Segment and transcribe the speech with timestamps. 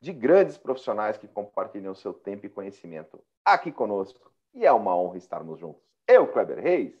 [0.00, 4.32] de grandes profissionais que compartilham seu tempo e conhecimento aqui conosco.
[4.54, 5.82] E é uma honra estarmos juntos.
[6.06, 6.94] Eu, Kleber Reis,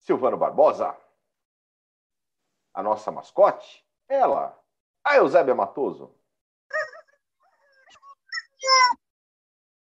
[0.00, 0.96] Silvano Barbosa,
[2.74, 4.58] a nossa mascote, ela,
[5.04, 6.14] a Eusébia Matoso,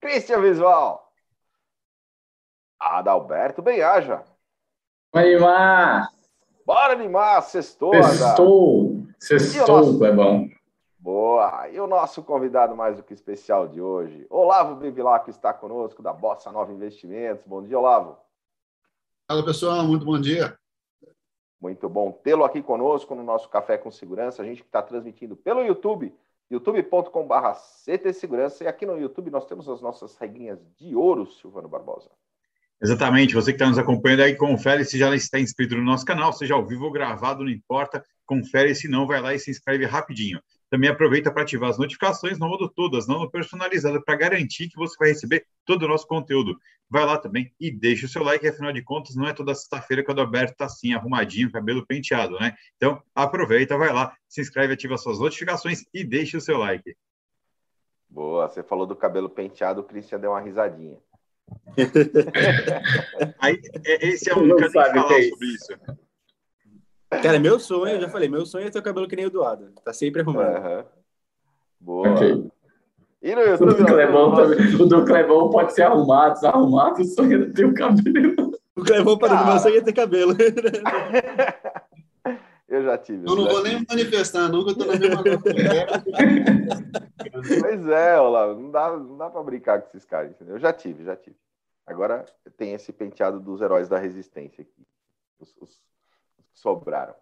[0.01, 1.12] Cristian Visual,
[2.79, 4.24] Adalberto Benhaja.
[5.12, 6.09] Animar!
[6.66, 10.48] Bora animar, sextou, Sextou, sextou, Clebão.
[11.05, 11.69] Boa!
[11.69, 16.15] E o nosso convidado mais do que especial de hoje, Olavo Bevilacqua, está conosco, da
[16.15, 17.45] Bossa Nova Investimentos.
[17.45, 18.16] Bom dia, Olavo.
[19.29, 19.85] Fala, pessoal.
[19.85, 20.59] Muito bom dia.
[21.60, 24.41] Muito bom tê-lo aqui conosco no nosso Café com Segurança.
[24.41, 26.10] A gente está transmitindo pelo YouTube,
[26.51, 27.52] youtube.com.br
[27.85, 28.65] CT Segurança.
[28.65, 32.09] E aqui no YouTube nós temos as nossas regrinhas de ouro, Silvano Barbosa.
[32.82, 33.35] Exatamente.
[33.35, 36.55] Você que está nos acompanhando aí, confere se já está inscrito no nosso canal, seja
[36.55, 38.02] ao vivo ou gravado, não importa.
[38.25, 40.41] Confere, se não, vai lá e se inscreve rapidinho.
[40.70, 44.76] Também aproveita para ativar as notificações no modo todas, não no personalizado, para garantir que
[44.76, 46.59] você vai receber todo o nosso conteúdo.
[46.88, 50.02] Vai lá também e deixa o seu like, afinal de contas, não é toda sexta-feira
[50.02, 52.54] que o Adalberto está assim, arrumadinho, cabelo penteado, né?
[52.76, 56.96] Então, aproveita, vai lá, se inscreve, ativa suas notificações e deixa o seu like.
[58.09, 60.98] Boa, você falou do cabelo penteado, o Cristian deu uma risadinha.
[63.40, 65.72] Aí, é, esse é o nunca nem falar é sobre isso.
[67.22, 69.31] Cara, meu sonho, eu já falei, meu sonho é ter o cabelo que nem o
[69.31, 69.70] do Ada.
[69.84, 70.66] Tá sempre arrumado.
[70.66, 70.84] Uhum.
[71.80, 72.14] Boa.
[72.14, 72.47] Okay.
[73.22, 77.04] E no YouTube, o, do Clebão, também, o do Clebão pode ser arrumado, desarrumado, o
[77.04, 78.52] sonho é ter o cabelo.
[78.76, 79.47] O Clebão para ah.
[79.47, 80.36] meu sonho é ter cabelo.
[82.69, 83.26] eu já tive.
[83.26, 85.41] Eu não vou nem manifestar, nunca eu tô na mesma coisa.
[87.60, 90.56] pois é, Olavo, não dá, não dá para brincar com esses caras, entendeu?
[90.56, 91.36] Eu já tive, já tive.
[91.86, 92.26] Agora
[92.58, 94.86] tem esse penteado dos heróis da resistência aqui.
[95.38, 95.81] Os, os
[96.54, 97.15] sobraram.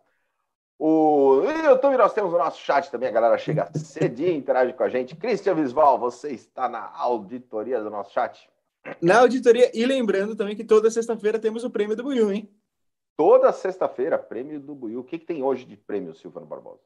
[0.79, 4.89] O YouTube nós temos o nosso chat também, a galera chega cedinho, interage com a
[4.89, 5.15] gente.
[5.15, 8.49] Cristian Visval, você está na auditoria do nosso chat?
[9.01, 12.53] Na auditoria, e lembrando também que toda sexta-feira temos o prêmio do Buiu, hein?
[13.17, 15.01] Toda sexta-feira, prêmio do Buiu.
[15.01, 16.83] O que, que tem hoje de prêmio, Silvano Barbosa?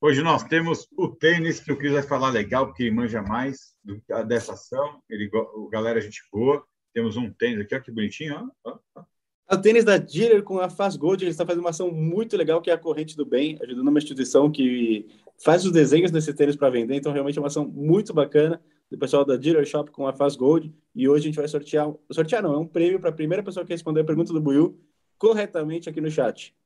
[0.00, 3.76] Hoje nós temos o tênis, que o Cris vai falar legal, porque ele manja mais
[3.84, 5.00] do, dessa ação.
[5.08, 5.30] Ele,
[5.70, 6.66] galera, gente boa.
[6.92, 8.50] Temos um tênis aqui, olha que bonitinho.
[8.64, 9.04] Ó, ó,
[9.52, 12.70] o tênis da Dealer com a Fast Gold, estão fazendo uma ação muito legal, que
[12.70, 15.06] é a corrente do bem, ajudando uma instituição que
[15.44, 16.94] faz os desenhos desse tênis para vender.
[16.94, 20.38] Então, realmente é uma ação muito bacana do pessoal da Dealer Shop com a Fast
[20.38, 20.74] Gold.
[20.94, 23.64] E hoje a gente vai sortear, sortear não, é um prêmio para a primeira pessoa
[23.64, 24.80] que responder a pergunta do Buiu
[25.18, 26.56] corretamente aqui no chat.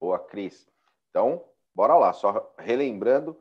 [0.00, 0.66] Boa, Cris.
[1.10, 1.44] Então,
[1.74, 2.12] bora lá.
[2.12, 3.36] Só relembrando,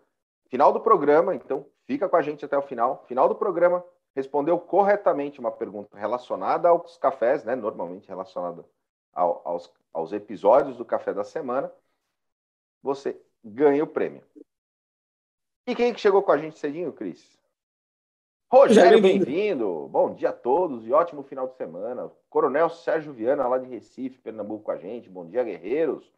[0.50, 3.06] final do programa, então fica com a gente até o final.
[3.08, 3.84] Final do programa,
[4.16, 8.66] respondeu corretamente uma pergunta relacionada aos cafés, né, normalmente relacionada
[9.14, 11.72] ao, aos, aos episódios do Café da Semana,
[12.82, 14.24] você ganha o prêmio.
[15.68, 17.36] E quem que chegou com a gente cedinho, Cris?
[18.52, 19.88] Rogério, bem-vindo.
[19.90, 22.12] Bom dia a todos e ótimo final de semana.
[22.30, 25.10] Coronel Sérgio Viana, lá de Recife, Pernambuco, com a gente.
[25.10, 26.15] Bom dia, guerreiros.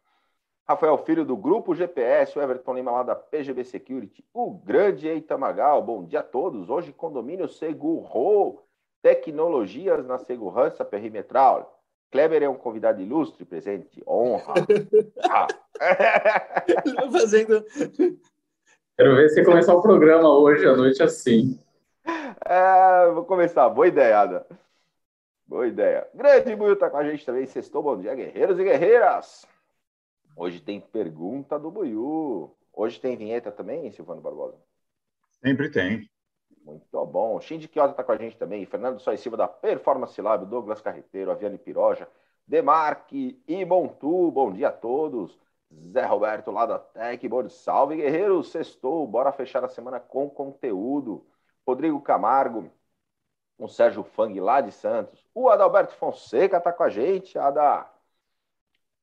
[0.68, 5.38] Rafael Filho, do Grupo GPS, o Everton Lima, lá da PGB Security, o grande Eita
[5.38, 6.68] Magal, bom dia a todos.
[6.68, 8.60] Hoje, condomínio Seguro,
[9.00, 11.80] tecnologias na segurança perimetral.
[12.10, 14.52] Kleber é um convidado ilustre, presente, honra.
[15.30, 15.46] ah.
[17.12, 17.64] Fazendo.
[18.94, 21.58] Quero ver se começar o programa hoje à noite assim.
[22.44, 24.46] É, vou começar, boa ideia, Ada.
[25.46, 26.06] Boa ideia.
[26.12, 27.46] Grande Buiu tá com a gente também.
[27.46, 29.46] Sextou, bom dia, guerreiros e guerreiras.
[30.38, 32.56] Hoje tem pergunta do Buiu.
[32.72, 34.56] Hoje tem vinheta também, Silvano Barbosa?
[35.42, 36.08] Sempre tem.
[36.64, 37.40] Muito bom.
[37.40, 38.64] Shinji Kyoto está com a gente também.
[38.64, 42.08] Fernando Sois Silva da Performance Lab, Douglas Carreteiro, Aviane Piroja,
[42.46, 44.30] Demarque e Montu.
[44.30, 45.36] Bom dia a todos.
[45.74, 47.52] Zé Roberto lá da Tech Board.
[47.52, 48.44] Salve, guerreiro.
[48.44, 49.08] Sextou.
[49.08, 51.26] Bora fechar a semana com conteúdo.
[51.66, 52.70] Rodrigo Camargo,
[53.58, 55.26] o Sérgio Fang lá de Santos.
[55.34, 57.36] O Adalberto Fonseca está com a gente.
[57.36, 57.90] Ada,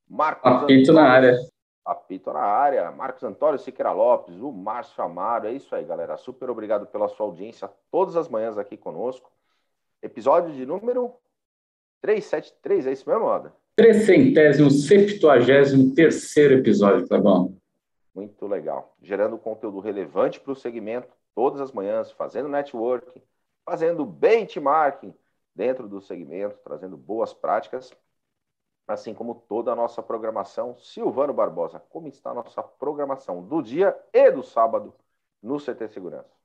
[0.10, 1.38] Marcos Apito Antônio, na área.
[1.84, 2.92] Apito na área.
[2.92, 5.48] Marcos Antônio Siqueira Lopes, o Márcio Amaro.
[5.48, 6.18] É isso aí, galera.
[6.18, 9.32] Super obrigado pela sua audiência todas as manhãs aqui conosco.
[10.02, 11.14] Episódio de número
[12.02, 13.54] 373, é isso mesmo, Ada?
[13.76, 17.56] 373 terceiro episódio, tá bom?
[18.14, 18.96] Muito legal.
[19.02, 23.22] Gerando conteúdo relevante para o segmento todas as manhãs, fazendo networking,
[23.66, 25.14] fazendo benchmarking
[25.54, 27.92] dentro do segmento, trazendo boas práticas,
[28.88, 30.78] assim como toda a nossa programação.
[30.78, 34.94] Silvano Barbosa, como está a nossa programação do dia e do sábado
[35.42, 36.36] no CT Segurança?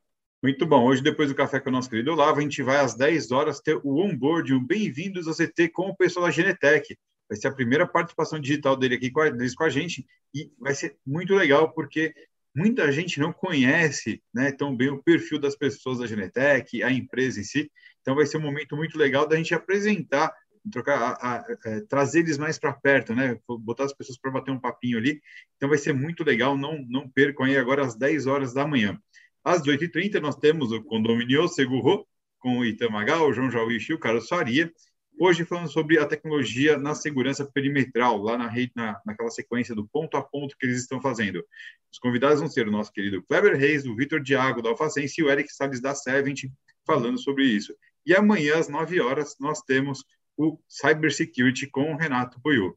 [0.42, 0.86] Muito bom.
[0.86, 3.60] Hoje, depois do café com o nosso querido Olavo, a gente vai às 10 horas
[3.60, 6.96] ter o onboard, um bem-vindos ao CT com o pessoal da Genetec.
[7.28, 10.50] Vai ser a primeira participação digital dele aqui com a, deles com a gente e
[10.58, 12.14] vai ser muito legal porque
[12.54, 17.38] muita gente não conhece né, tão bem o perfil das pessoas da Genetec, a empresa
[17.38, 17.70] em si.
[18.00, 20.34] Então vai ser um momento muito legal da gente apresentar,
[20.70, 23.38] trocar, a, a, é, trazer eles mais para perto, né?
[23.46, 25.20] Botar as pessoas para bater um papinho ali.
[25.56, 26.56] Então vai ser muito legal.
[26.56, 28.98] Não, não percam aí agora às 10 horas da manhã.
[29.44, 32.06] Às 8h30, nós temos o Condomínio Seguro
[32.38, 34.72] com o Itamagal, o João Jauichi e o Carlos Faria.
[35.18, 39.86] Hoje falando sobre a tecnologia na segurança perimetral, lá na, rede, na, naquela sequência do
[39.86, 41.44] ponto a ponto que eles estão fazendo.
[41.92, 45.24] Os convidados vão ser o nosso querido Kleber Reis, o Vitor Diago, da Alfacense, e
[45.24, 46.44] o Eric Salles, da Sevent,
[46.86, 47.74] falando sobre isso.
[48.06, 50.04] E amanhã, às 9 horas, nós temos
[50.36, 52.76] o Cybersecurity com o Renato Boiú.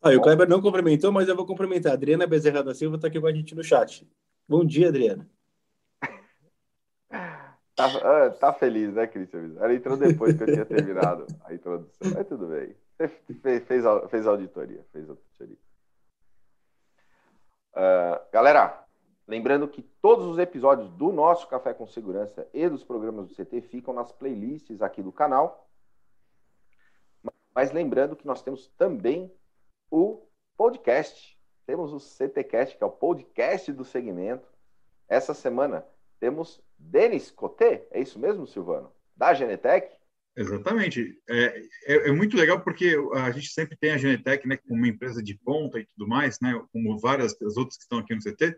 [0.00, 1.92] Ah, o Kleber não cumprimentou, mas eu vou cumprimentar.
[1.92, 4.08] A Adriana Bezerra da Silva está aqui com a gente no chat.
[4.48, 5.28] Bom dia, Adriana.
[7.74, 9.54] Tá, ah, tá feliz, né, Cristian?
[9.56, 12.76] Ela entrou depois que eu tinha terminado a introdução, mas tudo bem.
[12.98, 15.56] Fez, fez, fez auditoria, fez auditoria.
[17.74, 18.84] Uh, galera,
[19.26, 23.62] lembrando que todos os episódios do nosso Café com Segurança e dos programas do CT
[23.62, 25.66] ficam nas playlists aqui do canal.
[27.54, 29.32] Mas lembrando que nós temos também
[29.90, 30.22] o
[30.56, 34.48] podcast temos o CTcast, que é o podcast do segmento.
[35.08, 35.84] Essa semana
[36.18, 38.92] temos Denis Coté, é isso mesmo, Silvano?
[39.16, 39.96] Da Genetec?
[40.36, 41.20] Exatamente.
[41.28, 44.88] É, é, é, muito legal porque a gente sempre tem a Genetec né, como uma
[44.88, 48.20] empresa de ponta e tudo mais, né, como várias das outras que estão aqui no
[48.20, 48.56] CT,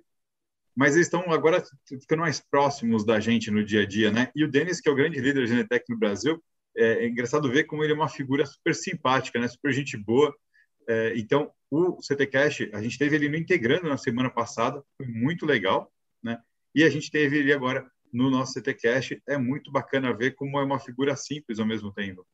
[0.75, 4.11] mas eles estão agora ficando mais próximos da gente no dia a dia.
[4.11, 4.31] Né?
[4.35, 6.43] E o Denis, que é o grande líder da Genetec no Brasil,
[6.77, 10.35] é, é engraçado ver como ele é uma figura super simpática, né, super gente boa,
[10.87, 15.07] é, então, o CT Cash, a gente teve ele no Integrando na semana passada, foi
[15.07, 15.91] muito legal,
[16.23, 16.39] né?
[16.75, 19.17] E a gente teve ele agora no nosso CT Cash.
[19.27, 22.25] É muito bacana ver como é uma figura simples ao mesmo tempo.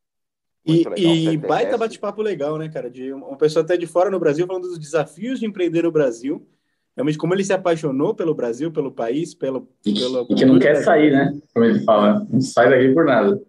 [0.64, 2.90] E, e baita bate-papo legal, né, cara?
[2.90, 6.46] De uma pessoa até de fora no Brasil falando dos desafios de empreender no Brasil.
[6.94, 9.68] Realmente, como ele se apaixonou pelo Brasil, pelo país, pelo.
[9.82, 11.40] pelo e que não quer sair, né?
[11.54, 13.40] Como ele fala, não sai daqui por nada.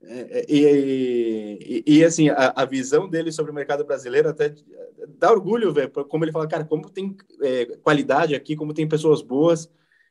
[0.00, 4.54] É, é, e, e, e, assim, a, a, visão dele sobre o mercado brasileiro até
[5.18, 9.22] dá orgulho, velho, como ele fala, cara, como tem é, qualidade aqui, como tem pessoas
[9.22, 9.68] boas.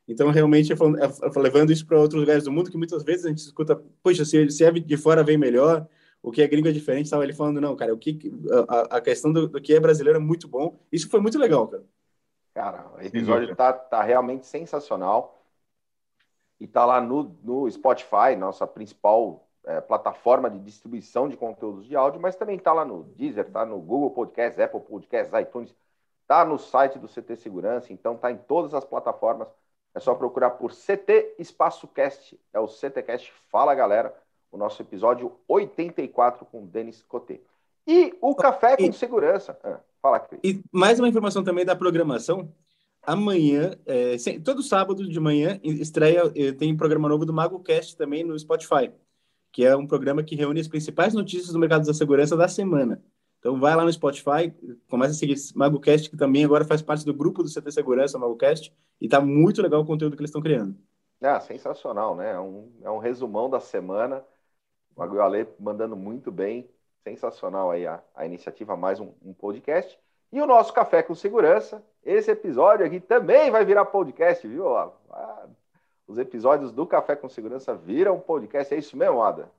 [0.07, 3.25] Então, realmente, eu falo, eu levando isso para outros lugares do mundo, que muitas vezes
[3.25, 5.88] a gente escuta, poxa, se, se é de fora vem melhor,
[6.22, 8.19] o que é gringo é diferente, estava ele falando, não, cara, o que,
[8.68, 10.78] a, a questão do, do, que é brasileiro é muito bom.
[10.92, 11.84] Isso foi muito legal, cara.
[12.54, 15.45] Cara, o episódio tá, tá realmente sensacional.
[16.60, 21.95] E tá lá no, no Spotify, nossa principal é, plataforma de distribuição de conteúdos de
[21.95, 25.75] áudio, mas também está lá no Deezer, está no Google Podcast, Apple Podcasts, iTunes,
[26.21, 29.49] está no site do CT Segurança, então está em todas as plataformas.
[29.93, 34.15] É só procurar por CT Espaço Cast, é o CTcast Fala Galera,
[34.51, 37.41] o nosso episódio 84 com Denis Coté.
[37.86, 39.59] E o Café com Segurança.
[39.63, 40.39] Ah, fala, Cris.
[40.43, 42.50] E mais uma informação também da programação.
[43.01, 48.38] Amanhã, é, todo sábado de manhã, estreia, eh, tem programa novo do MagoCast também no
[48.38, 48.91] Spotify
[49.57, 53.01] que é um programa que reúne as principais notícias do mercado da segurança da semana.
[53.39, 54.53] Então vai lá no Spotify,
[54.87, 58.71] começa a seguir MagoCast, que também agora faz parte do grupo do CT Segurança, MagoCast,
[59.01, 60.77] e tá muito legal o conteúdo que eles estão criando.
[61.19, 62.33] Ah, sensacional, né?
[62.33, 64.23] É um, é um resumão da semana.
[64.95, 66.69] O Aguialê mandando muito bem.
[67.03, 69.97] Sensacional aí a, a iniciativa, mais um, um podcast.
[70.31, 71.83] E o nosso Café com Segurança.
[72.03, 74.77] Esse episódio aqui também vai virar podcast, viu?
[74.77, 75.47] Ah,
[76.07, 78.73] os episódios do Café com Segurança viram podcast.
[78.73, 79.49] É isso mesmo, Ada?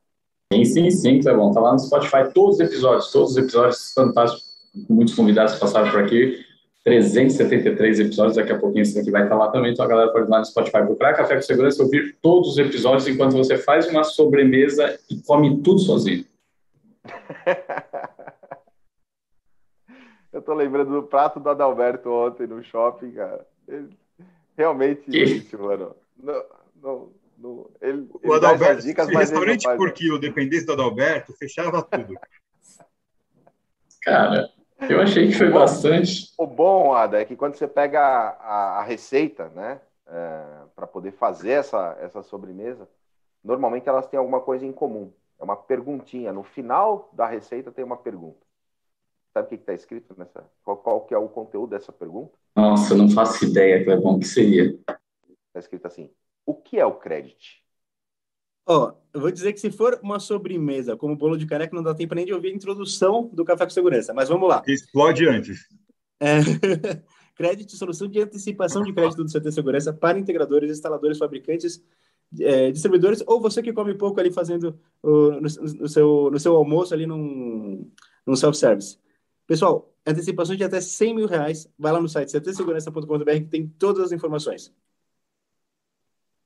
[0.53, 1.53] Sim, sim, sim, tá bom.
[1.53, 4.49] Tá lá no Spotify todos os episódios, todos os episódios fantásticos.
[4.89, 6.43] Muitos convidados passaram por aqui.
[6.85, 10.27] 373 episódios, daqui a pouquinho esse aqui vai estar lá também, então a galera pode
[10.27, 13.87] ir lá no Spotify procurar Café com Segurança ouvir todos os episódios enquanto você faz
[13.89, 16.25] uma sobremesa e come tudo sozinho.
[20.33, 23.47] Eu tô lembrando do prato do Adalberto ontem no shopping, cara.
[23.67, 23.91] Ele,
[24.57, 25.19] realmente, que?
[25.19, 25.95] isso, mano.
[26.19, 26.45] Não,
[26.77, 27.71] não, não.
[27.81, 32.15] Ele, o Adalberto, dicas, mas restaurante porque o dependesse do Adalberto fechava tudo.
[34.03, 34.51] Cara,
[34.89, 36.33] eu achei que foi bastante.
[36.39, 40.45] O bom, Ada, é que quando você pega a, a, a receita, né, é,
[40.75, 42.89] para poder fazer essa, essa sobremesa,
[43.43, 45.13] normalmente elas têm alguma coisa em comum.
[45.39, 46.33] É uma perguntinha.
[46.33, 48.47] No final da receita tem uma pergunta.
[49.33, 50.45] Sabe o que está escrito nessa?
[50.65, 52.33] Qual, qual, que é o conteúdo dessa pergunta?
[52.57, 54.77] Nossa, eu não faço ideia, Clebão, o que seria?
[55.59, 56.11] Está escrito assim:
[56.47, 57.63] o que é o credit?
[58.67, 61.95] Ó, eu vou dizer que se for uma sobremesa como bolo de caneca, não dá
[61.95, 64.63] tempo nem de ouvir a introdução do Café com Segurança, mas vamos lá.
[64.67, 65.67] Explode antes.
[66.21, 66.39] É...
[67.35, 71.83] crédito, solução de antecipação de crédito do CT Segurança para integradores, instaladores, fabricantes,
[72.41, 76.57] é, distribuidores, ou você que come pouco ali fazendo o, no, no, seu, no seu
[76.57, 77.91] almoço ali num,
[78.27, 78.99] num self-service.
[79.47, 84.03] Pessoal, antecipações de até 100 mil reais, vai lá no site ctsegurança.com.br que tem todas
[84.03, 84.75] as informações.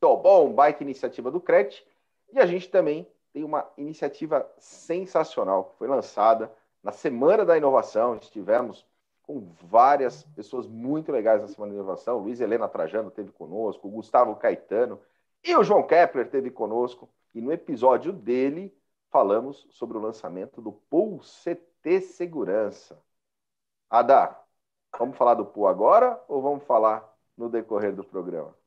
[0.03, 1.87] Tô bom, baita iniciativa do Credit.
[2.33, 8.17] E a gente também tem uma iniciativa sensacional que foi lançada na Semana da Inovação.
[8.17, 8.85] Estivemos
[9.23, 12.19] com várias pessoas muito legais na Semana da Inovação.
[12.19, 15.01] Luiz Helena Trajano teve conosco, Gustavo Caetano
[15.45, 17.09] e o João Kepler teve conosco.
[17.33, 18.77] E no episódio dele
[19.09, 23.01] falamos sobre o lançamento do Pool CT Segurança.
[23.89, 24.37] Ada,
[24.99, 28.61] vamos falar do Pool agora ou vamos falar no decorrer do programa?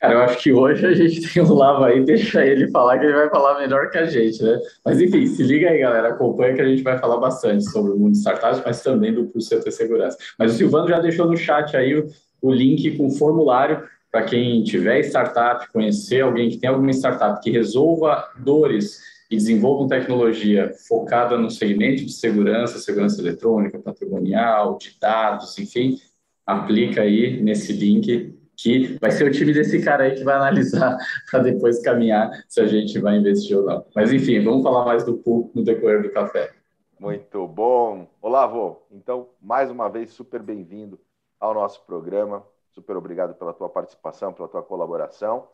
[0.00, 3.04] Cara, eu acho que hoje a gente tem o Lava aí, deixa ele falar que
[3.04, 4.58] ele vai falar melhor que a gente, né?
[4.82, 7.98] Mas enfim, se liga aí, galera, acompanha que a gente vai falar bastante sobre o
[7.98, 10.16] mundo de startups, mas também do Pulso CT Segurança.
[10.38, 12.08] Mas o Silvano já deixou no chat aí o,
[12.40, 17.38] o link com o formulário para quem tiver startup, conhecer alguém que tem alguma startup
[17.42, 24.96] que resolva dores e desenvolva tecnologia focada no segmento de segurança, segurança eletrônica, patrimonial, de
[24.98, 25.98] dados, enfim,
[26.44, 30.96] aplica aí nesse link que vai ser o time desse cara aí que vai analisar
[31.30, 33.84] para depois caminhar se a gente vai investir ou não.
[33.94, 36.52] Mas enfim, vamos falar mais do pool no decorrer do café.
[36.98, 38.06] Muito bom.
[38.20, 38.82] Olá, vô.
[38.90, 41.00] Então, mais uma vez, super bem-vindo
[41.38, 42.44] ao nosso programa.
[42.70, 45.48] Super obrigado pela tua participação, pela tua colaboração.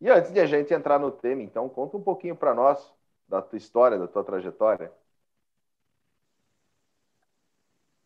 [0.00, 2.92] E antes de a gente entrar no tema, então, conta um pouquinho para nós
[3.28, 4.92] da tua história, da tua trajetória.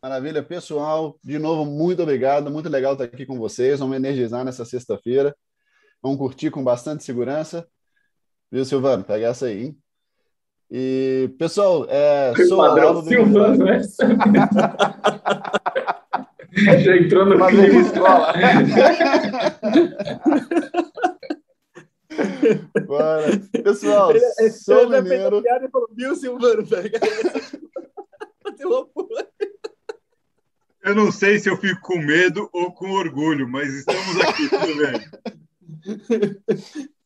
[0.06, 1.18] Maravilha, pessoal.
[1.20, 2.48] De novo, muito obrigado.
[2.48, 3.80] Muito legal estar aqui com vocês.
[3.80, 5.34] Vamos energizar nessa sexta-feira.
[6.00, 7.66] Vamos curtir com bastante segurança.
[8.48, 9.02] Viu, Silvano?
[9.02, 9.76] Pega essa aí, hein?
[10.70, 13.82] E, pessoal, é, sou padrão Silvano, né?
[16.84, 18.32] Já entrou no clima escola.
[22.86, 23.40] Bora.
[23.64, 25.42] Pessoal, ele, sou ele mineiro.
[25.44, 26.62] Ele falou, viu, Silvano?
[26.64, 27.58] Pega essa.
[30.86, 36.36] Eu não sei se eu fico com medo ou com orgulho, mas estamos aqui, bem.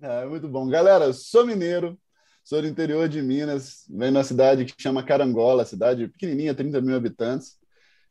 [0.00, 0.68] É, muito bom.
[0.68, 1.96] Galera, sou mineiro,
[2.42, 6.96] sou do interior de Minas, venho na cidade que chama Carangola, cidade pequenininha, 30 mil
[6.96, 7.56] habitantes.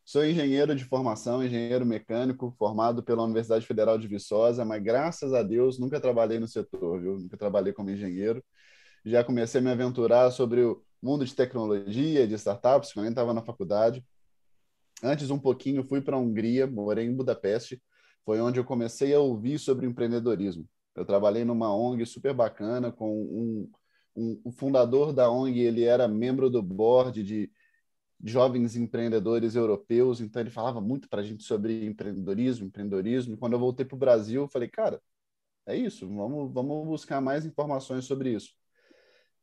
[0.06, 5.44] Sou engenheiro de formação, engenheiro mecânico, formado pela Universidade Federal de Viçosa, mas graças a
[5.44, 7.20] Deus nunca trabalhei no setor, viu?
[7.20, 8.41] Nunca trabalhei como engenheiro.
[9.03, 13.34] Já comecei a me aventurar sobre o mundo de tecnologia, de startups, quando eu estava
[13.34, 14.01] na faculdade.
[15.03, 17.81] Antes, um pouquinho, fui para a Hungria, morei em Budapeste.
[18.24, 20.67] Foi onde eu comecei a ouvir sobre empreendedorismo.
[20.96, 23.72] Eu trabalhei numa ONG super bacana com um,
[24.15, 27.51] um, o fundador da ONG, ele era membro do board de
[28.24, 33.38] jovens empreendedores europeus, então ele falava muito para a gente sobre empreendedorismo, empreendedorismo.
[33.38, 35.01] Quando eu voltei para o Brasil, eu falei, cara,
[35.65, 38.51] é isso, vamos, vamos buscar mais informações sobre isso.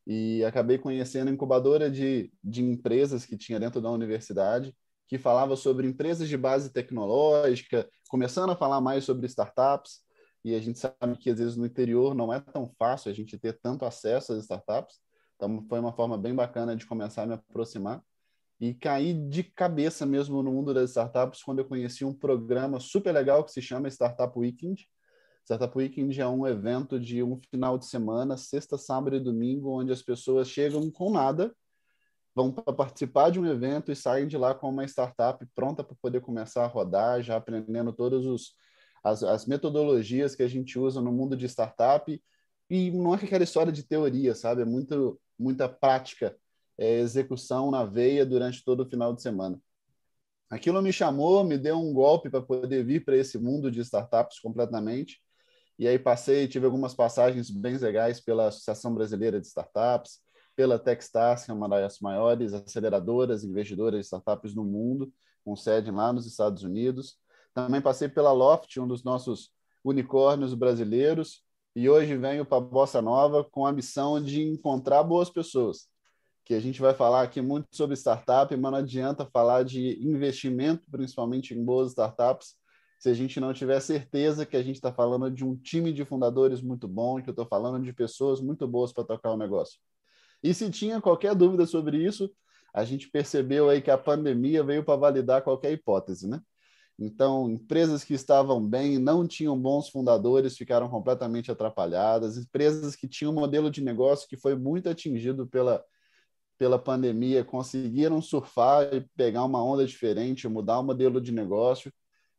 [0.07, 4.75] E acabei conhecendo a incubadora de, de empresas que tinha dentro da universidade,
[5.09, 10.03] que falava sobre empresas de base tecnológica, começando a falar mais sobre startups.
[10.45, 13.39] E a gente sabe que às vezes no interior não é tão fácil a gente
[13.39, 14.97] ter tanto acesso às startups.
[15.35, 18.03] Então foi uma forma bem bacana de começar a me aproximar
[18.61, 23.13] e cair de cabeça mesmo no mundo das startups quando eu conheci um programa super
[23.13, 24.87] legal que se chama Startup Weekend.
[25.45, 29.91] Startup Weekend é um evento de um final de semana, sexta, sábado e domingo, onde
[29.91, 31.55] as pessoas chegam com nada
[32.39, 36.21] vão participar de um evento e saem de lá com uma startup pronta para poder
[36.21, 38.25] começar a rodar, já aprendendo todas
[39.03, 42.23] as, as, metodologias que a gente usa no mundo de startup.
[42.71, 44.63] E não é aquela história de teoria, sabe?
[44.63, 46.37] É muito, muita prática,
[46.79, 49.61] é execução na veia durante todo o final de semana.
[50.49, 54.39] Aquilo me chamou, me deu um golpe para poder vir para esse mundo de startups
[54.39, 55.21] completamente.
[55.77, 60.21] E aí passei, tive algumas passagens bem legais pela Associação Brasileira de Startups,
[60.59, 65.09] pela Techstars, que é uma das maiores aceleradoras investidoras de startups no mundo,
[65.45, 67.17] com sede lá nos Estados Unidos.
[67.55, 69.53] Também passei pela Loft, um dos nossos
[69.85, 71.45] unicórnios brasileiros,
[71.77, 75.87] e hoje venho para a Bossa Nova com a missão de encontrar boas pessoas.
[76.45, 80.83] Que a gente vai falar aqui muito sobre startup, mas não adianta falar de investimento,
[80.91, 82.57] principalmente em boas startups,
[82.99, 86.05] se a gente não tiver certeza que a gente está falando de um time de
[86.05, 89.79] fundadores muito bom, que eu estou falando de pessoas muito boas para tocar o negócio.
[90.43, 92.31] E se tinha qualquer dúvida sobre isso,
[92.73, 96.41] a gente percebeu aí que a pandemia veio para validar qualquer hipótese, né?
[96.99, 102.37] Então, empresas que estavam bem, não tinham bons fundadores, ficaram completamente atrapalhadas.
[102.37, 105.85] Empresas que tinham um modelo de negócio que foi muito atingido pela,
[106.59, 111.93] pela pandemia, conseguiram surfar e pegar uma onda diferente, mudar o modelo de negócio.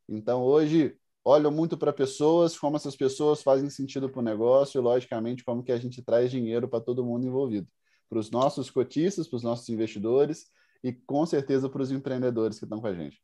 [0.09, 4.81] Então, hoje, olham muito para pessoas, como essas pessoas fazem sentido para o negócio e,
[4.81, 7.67] logicamente, como que a gente traz dinheiro para todo mundo envolvido.
[8.09, 10.47] Para os nossos cotistas, para os nossos investidores
[10.83, 13.21] e, com certeza, para os empreendedores que estão com a gente.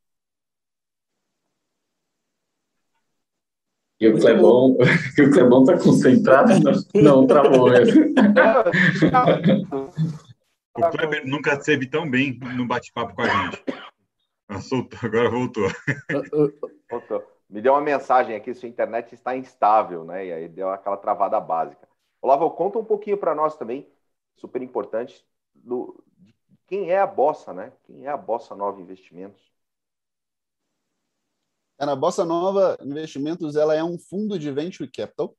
[3.99, 4.75] E o Clebão,
[5.19, 6.51] o Clebão tá concentrado?
[6.93, 8.13] Não, travou mesmo.
[10.77, 13.63] O Kleber nunca esteve tão bem no bate-papo com a gente.
[14.49, 15.69] Ah, soltou, agora voltou.
[16.91, 17.23] voltou.
[17.49, 20.25] Me deu uma mensagem aqui, sua internet está instável, né?
[20.25, 21.87] E aí deu aquela travada básica.
[22.21, 23.87] Olavo, conta um pouquinho para nós também,
[24.35, 26.35] super importante, do, de
[26.67, 27.71] quem é a Bossa, né?
[27.85, 29.41] Quem é a Bossa Nova Investimentos?
[31.77, 35.35] A Bossa Nova Investimentos ela é um fundo de venture capital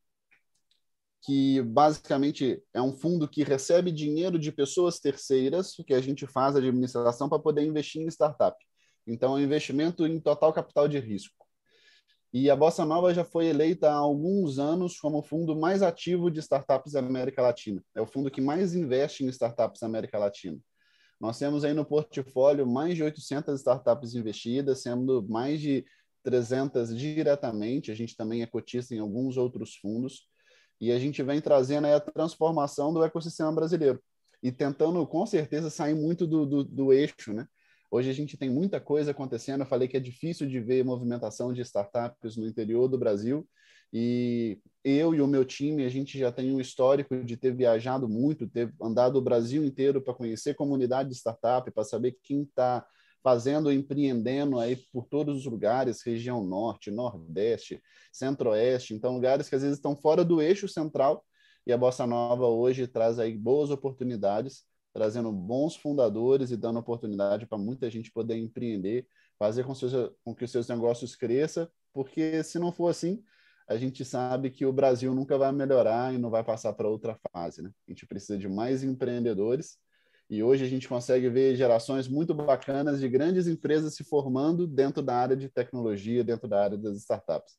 [1.23, 6.55] que basicamente é um fundo que recebe dinheiro de pessoas terceiras, que a gente faz
[6.55, 8.57] a administração para poder investir em startup.
[9.05, 11.46] Então, é um investimento em total capital de risco.
[12.33, 16.31] E a Bossa Nova já foi eleita há alguns anos como o fundo mais ativo
[16.31, 17.83] de startups da América Latina.
[17.95, 20.59] É o fundo que mais investe em startups da América Latina.
[21.21, 25.85] Nós temos aí no portfólio mais de 800 startups investidas, sendo mais de
[26.23, 30.29] 300 diretamente, a gente também é cotista em alguns outros fundos,
[30.81, 34.03] e a gente vem trazendo a transformação do ecossistema brasileiro
[34.43, 37.47] e tentando, com certeza, sair muito do, do, do eixo, né?
[37.91, 39.61] Hoje a gente tem muita coisa acontecendo.
[39.61, 43.47] Eu falei que é difícil de ver movimentação de startups no interior do Brasil.
[43.93, 48.09] E eu e o meu time, a gente já tem um histórico de ter viajado
[48.09, 52.85] muito, ter andado o Brasil inteiro para conhecer comunidade de startup, para saber quem está
[53.23, 57.83] fazendo, empreendendo aí por todos os lugares, região norte, nordeste,
[58.13, 61.25] centro-oeste, então lugares que às vezes estão fora do eixo central
[61.67, 64.63] e a Bossa Nova hoje traz aí boas oportunidades,
[64.97, 69.07] trazendo bons fundadores e dando oportunidade para muita gente poder empreender,
[69.39, 69.93] fazer com, seus,
[70.25, 73.23] com que os seus negócios cresçam, porque se não for assim,
[73.69, 77.15] a gente sabe que o Brasil nunca vai melhorar e não vai passar para outra
[77.31, 77.71] fase, né?
[77.87, 79.77] A gente precisa de mais empreendedores
[80.31, 85.03] e hoje a gente consegue ver gerações muito bacanas de grandes empresas se formando dentro
[85.03, 87.59] da área de tecnologia, dentro da área das startups.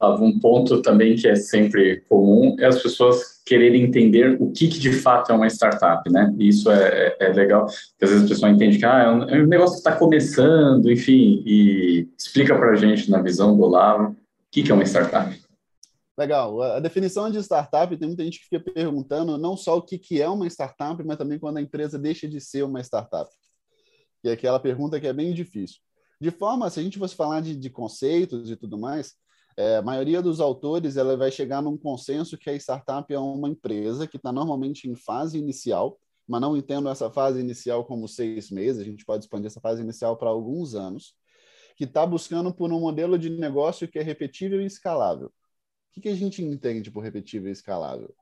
[0.00, 4.78] Um ponto também que é sempre comum é as pessoas quererem entender o que, que
[4.78, 6.32] de fato é uma startup, né?
[6.38, 9.10] E isso é, é, é legal, porque às vezes a pessoa entende que ah, é,
[9.10, 13.56] um, é um negócio que está começando, enfim, e explica para a gente, na visão
[13.56, 14.16] do Olavo, o
[14.52, 15.36] que, que é uma startup.
[16.16, 16.62] Legal.
[16.62, 20.20] A definição de startup, tem muita gente que fica perguntando não só o que, que
[20.20, 23.30] é uma startup, mas também quando a empresa deixa de ser uma startup.
[24.22, 25.78] E é aquela pergunta que é bem difícil.
[26.20, 29.14] De forma, se a gente fosse falar de, de conceitos e tudo mais,
[29.58, 33.48] é, a maioria dos autores ela vai chegar num consenso que a startup é uma
[33.48, 38.52] empresa que está normalmente em fase inicial, mas não entendo essa fase inicial como seis
[38.52, 41.16] meses, a gente pode expandir essa fase inicial para alguns anos,
[41.76, 45.26] que está buscando por um modelo de negócio que é repetível e escalável.
[45.26, 45.32] O
[45.94, 48.14] que, que a gente entende por repetível e escalável?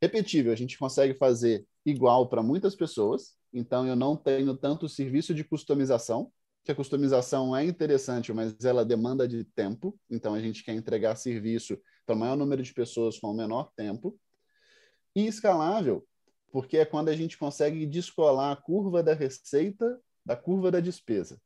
[0.00, 5.34] Repetível, a gente consegue fazer igual para muitas pessoas, então eu não tenho tanto serviço
[5.34, 6.30] de customização,
[6.64, 11.14] que a customização é interessante, mas ela demanda de tempo, então a gente quer entregar
[11.14, 14.18] serviço para o maior número de pessoas com o menor tempo.
[15.14, 16.06] E escalável,
[16.50, 21.38] porque é quando a gente consegue descolar a curva da receita da curva da despesa.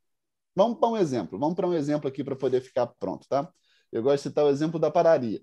[0.54, 3.52] Vamos para um exemplo, vamos para um exemplo aqui para poder ficar pronto, tá?
[3.90, 5.42] Eu gosto de citar o exemplo da padaria.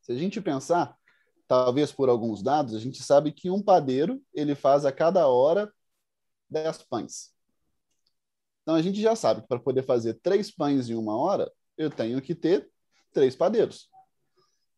[0.00, 0.96] Se a gente pensar,
[1.46, 5.70] talvez por alguns dados, a gente sabe que um padeiro ele faz a cada hora
[6.48, 7.34] 10 pães.
[8.62, 11.90] Então a gente já sabe que para poder fazer três pães em uma hora, eu
[11.90, 12.70] tenho que ter
[13.12, 13.88] três padeiros.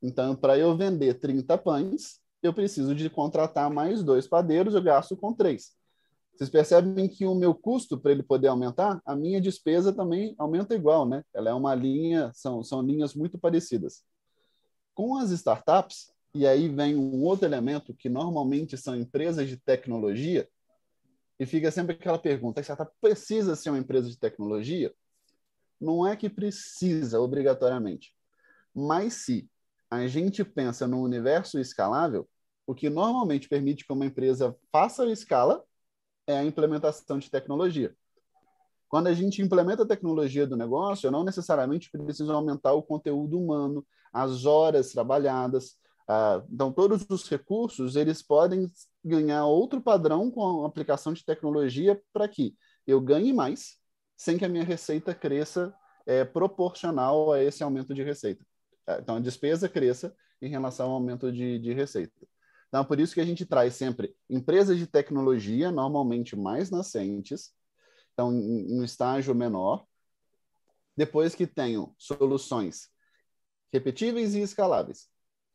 [0.02, 5.16] Então, para eu vender 30 pães, eu preciso de contratar mais dois padeiros, eu gasto
[5.16, 5.72] com três.
[6.34, 10.74] Vocês percebem que o meu custo para ele poder aumentar, a minha despesa também aumenta
[10.74, 11.22] igual, né?
[11.32, 14.02] Ela é uma linha, são, são linhas muito parecidas.
[14.94, 20.48] Com as startups, e aí vem um outro elemento que normalmente são empresas de tecnologia,
[21.42, 24.94] e fica sempre aquela pergunta: a startup precisa ser uma empresa de tecnologia?
[25.80, 28.14] Não é que precisa, obrigatoriamente.
[28.72, 29.50] Mas se
[29.90, 32.28] a gente pensa no universo escalável,
[32.64, 35.64] o que normalmente permite que uma empresa faça a escala
[36.28, 37.92] é a implementação de tecnologia.
[38.88, 43.36] Quando a gente implementa a tecnologia do negócio, eu não necessariamente preciso aumentar o conteúdo
[43.36, 45.76] humano, as horas trabalhadas,
[46.08, 48.70] Ah, então, todos os recursos eles podem
[49.04, 53.78] ganhar outro padrão com a aplicação de tecnologia para que eu ganhe mais
[54.16, 55.74] sem que a minha receita cresça
[56.06, 58.44] é, proporcional a esse aumento de receita.
[58.86, 62.14] É, então, a despesa cresça em relação ao aumento de, de receita.
[62.68, 67.52] Então, por isso que a gente traz sempre empresas de tecnologia, normalmente mais nascentes,
[68.12, 69.84] então, em um estágio menor,
[70.96, 72.90] depois que tenham soluções
[73.72, 75.08] repetíveis e escaláveis,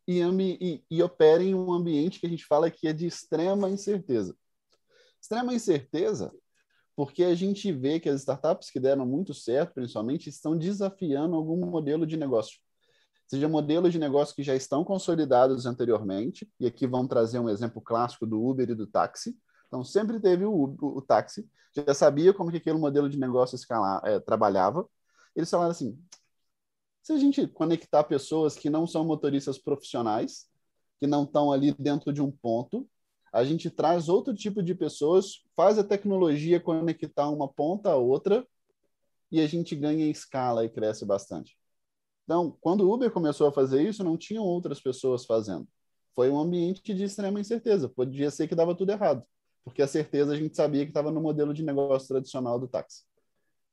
[0.08, 3.70] e, e, e operem em um ambiente que a gente fala que é de extrema
[3.70, 4.36] incerteza.
[5.22, 6.32] Extrema incerteza
[6.98, 11.63] porque a gente vê que as startups que deram muito certo, principalmente, estão desafiando algum
[11.63, 12.58] modelo de negócio.
[13.28, 17.80] Seja modelos de negócio que já estão consolidados anteriormente, e aqui vão trazer um exemplo
[17.80, 19.38] clássico do Uber e do táxi.
[19.67, 23.56] Então, sempre teve o, Uber, o táxi, já sabia como que aquele modelo de negócio
[23.56, 24.89] escalar, é, trabalhava.
[25.36, 25.96] Eles falaram assim,
[27.08, 30.50] se a gente conectar pessoas que não são motoristas profissionais,
[31.00, 32.86] que não estão ali dentro de um ponto,
[33.32, 38.46] a gente traz outro tipo de pessoas, faz a tecnologia conectar uma ponta a outra
[39.32, 41.58] e a gente ganha escala e cresce bastante.
[42.26, 45.65] Então, quando o Uber começou a fazer isso, não tinham outras pessoas fazendo.
[46.13, 47.88] Foi um ambiente de extrema incerteza.
[47.88, 49.24] Podia ser que dava tudo errado,
[49.63, 53.06] porque a certeza a gente sabia que estava no modelo de negócio tradicional do táxi.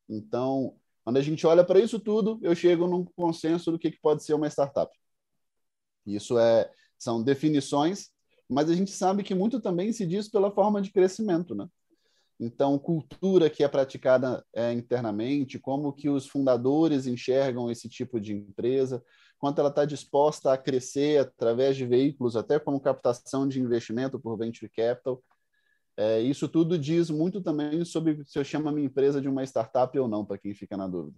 [0.08, 4.00] Então, quando a gente olha para isso tudo, eu chego num consenso do que, que
[4.00, 4.90] pode ser uma startup.
[6.06, 8.14] Isso é, são definições
[8.48, 11.66] mas a gente sabe que muito também se diz pela forma de crescimento, né?
[12.38, 18.34] Então, cultura que é praticada é, internamente, como que os fundadores enxergam esse tipo de
[18.34, 19.02] empresa,
[19.38, 24.36] quanto ela está disposta a crescer através de veículos, até como captação de investimento por
[24.36, 25.22] venture capital.
[25.96, 29.44] É, isso tudo diz muito também sobre se eu chamo a minha empresa de uma
[29.44, 31.16] startup ou não, para quem fica na dúvida.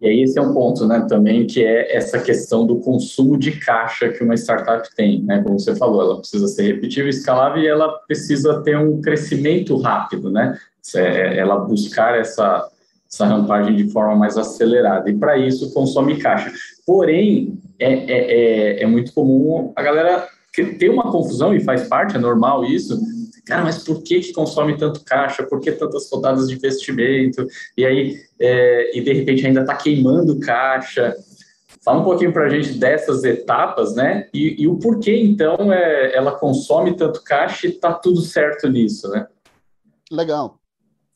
[0.00, 3.60] E aí esse é um ponto, né, também, que é essa questão do consumo de
[3.60, 7.68] caixa que uma startup tem, né, como você falou, ela precisa ser repetível, escalável e
[7.68, 10.58] ela precisa ter um crescimento rápido, né,
[10.96, 12.68] é, ela buscar essa,
[13.08, 16.52] essa rampagem de forma mais acelerada, e para isso consome caixa.
[16.84, 18.32] Porém, é, é,
[18.80, 23.00] é, é muito comum a galera ter uma confusão, e faz parte, é normal isso,
[23.46, 25.44] cara, mas por que, que consome tanto caixa?
[25.44, 27.46] Por que tantas rodadas de investimento?
[27.76, 31.16] E aí, é, e de repente ainda está queimando caixa.
[31.84, 34.28] Fala um pouquinho para a gente dessas etapas, né?
[34.32, 39.08] E, e, o porquê, então, é, ela consome tanto caixa e está tudo certo nisso,
[39.08, 39.26] né?
[40.10, 40.60] Legal.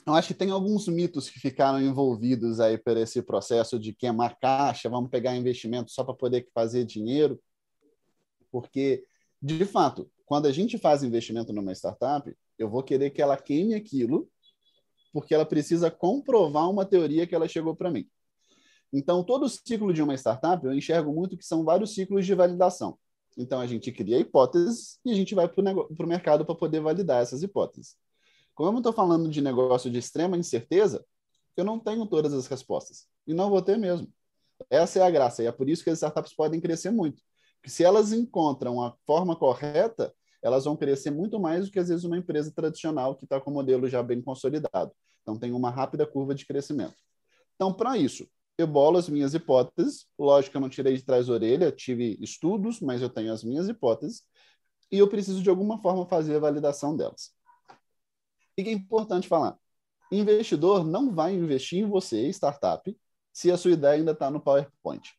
[0.07, 4.39] Eu acho que tem alguns mitos que ficaram envolvidos aí por esse processo de queimar
[4.39, 7.41] caixa, vamos pegar investimento só para poder fazer dinheiro,
[8.51, 9.05] porque,
[9.41, 13.75] de fato, quando a gente faz investimento numa startup, eu vou querer que ela queime
[13.75, 14.29] aquilo,
[15.13, 18.09] porque ela precisa comprovar uma teoria que ela chegou para mim.
[18.93, 22.35] Então, todo o ciclo de uma startup, eu enxergo muito que são vários ciclos de
[22.35, 22.99] validação.
[23.37, 27.23] Então, a gente cria hipóteses e a gente vai para o mercado para poder validar
[27.23, 27.97] essas hipóteses.
[28.55, 31.05] Como eu estou falando de negócio de extrema incerteza,
[31.57, 33.07] eu não tenho todas as respostas.
[33.27, 34.09] E não vou ter mesmo.
[34.71, 35.43] Essa é a graça.
[35.43, 37.23] E é por isso que as startups podem crescer muito
[37.67, 42.05] se elas encontram a forma correta, elas vão crescer muito mais do que às vezes
[42.05, 44.93] uma empresa tradicional que está com o modelo já bem consolidado.
[45.23, 46.95] Então tem uma rápida curva de crescimento.
[47.57, 50.07] Então, para isso, eu bolo as minhas hipóteses.
[50.19, 53.43] Lógico que eu não tirei de trás da orelha, tive estudos, mas eu tenho as
[53.43, 54.23] minhas hipóteses.
[54.91, 57.33] E eu preciso, de alguma forma, fazer a validação delas.
[58.57, 59.59] E que é importante falar:
[60.13, 62.97] investidor não vai investir em você, startup,
[63.33, 65.13] se a sua ideia ainda está no PowerPoint.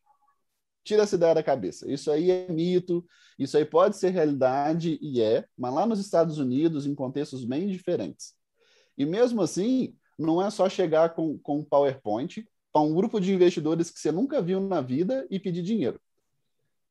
[0.88, 1.90] Tira essa ideia da cabeça.
[1.92, 3.04] Isso aí é mito,
[3.38, 7.66] isso aí pode ser realidade e é, mas lá nos Estados Unidos, em contextos bem
[7.66, 8.32] diferentes.
[8.96, 13.34] E mesmo assim, não é só chegar com, com um PowerPoint para um grupo de
[13.34, 16.00] investidores que você nunca viu na vida e pedir dinheiro.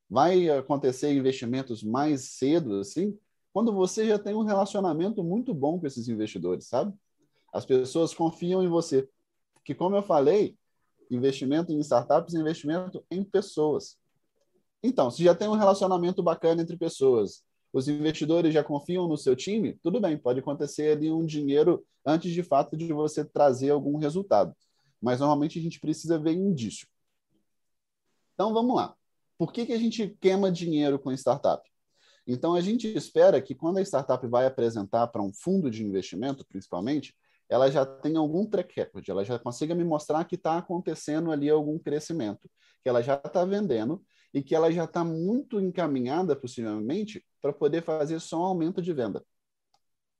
[0.08, 3.18] Vai acontecer investimentos mais cedo, assim,
[3.52, 6.94] quando você já tem um relacionamento muito bom com esses investidores, sabe?
[7.52, 9.08] As pessoas confiam em você.
[9.64, 10.56] Que, como eu falei,
[11.10, 13.96] investimento em startups e investimento em pessoas.
[14.82, 19.36] Então, se já tem um relacionamento bacana entre pessoas, os investidores já confiam no seu
[19.36, 23.98] time, tudo bem, pode acontecer ali um dinheiro antes de fato de você trazer algum
[23.98, 24.54] resultado.
[25.00, 26.88] Mas normalmente a gente precisa ver indício.
[28.34, 28.94] Então vamos lá.
[29.36, 31.62] Por que, que a gente queima dinheiro com startup?
[32.26, 36.44] Então a gente espera que quando a startup vai apresentar para um fundo de investimento,
[36.46, 37.16] principalmente,
[37.48, 41.48] ela já tem algum track record, ela já consiga me mostrar que está acontecendo ali
[41.48, 42.48] algum crescimento,
[42.82, 47.82] que ela já está vendendo e que ela já está muito encaminhada, possivelmente, para poder
[47.82, 49.24] fazer só um aumento de venda.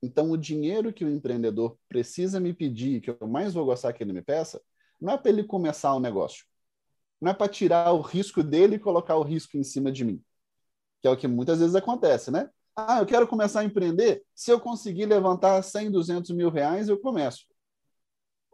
[0.01, 4.03] Então, o dinheiro que o empreendedor precisa me pedir, que eu mais vou gostar que
[4.03, 4.61] ele me peça,
[4.99, 6.45] não é para ele começar o negócio.
[7.21, 10.23] Não é para tirar o risco dele e colocar o risco em cima de mim.
[11.01, 12.49] que é o que muitas vezes acontece, né?
[12.75, 14.23] Ah, eu quero começar a empreender.
[14.33, 17.45] Se eu conseguir levantar 100, 200 mil reais, eu começo.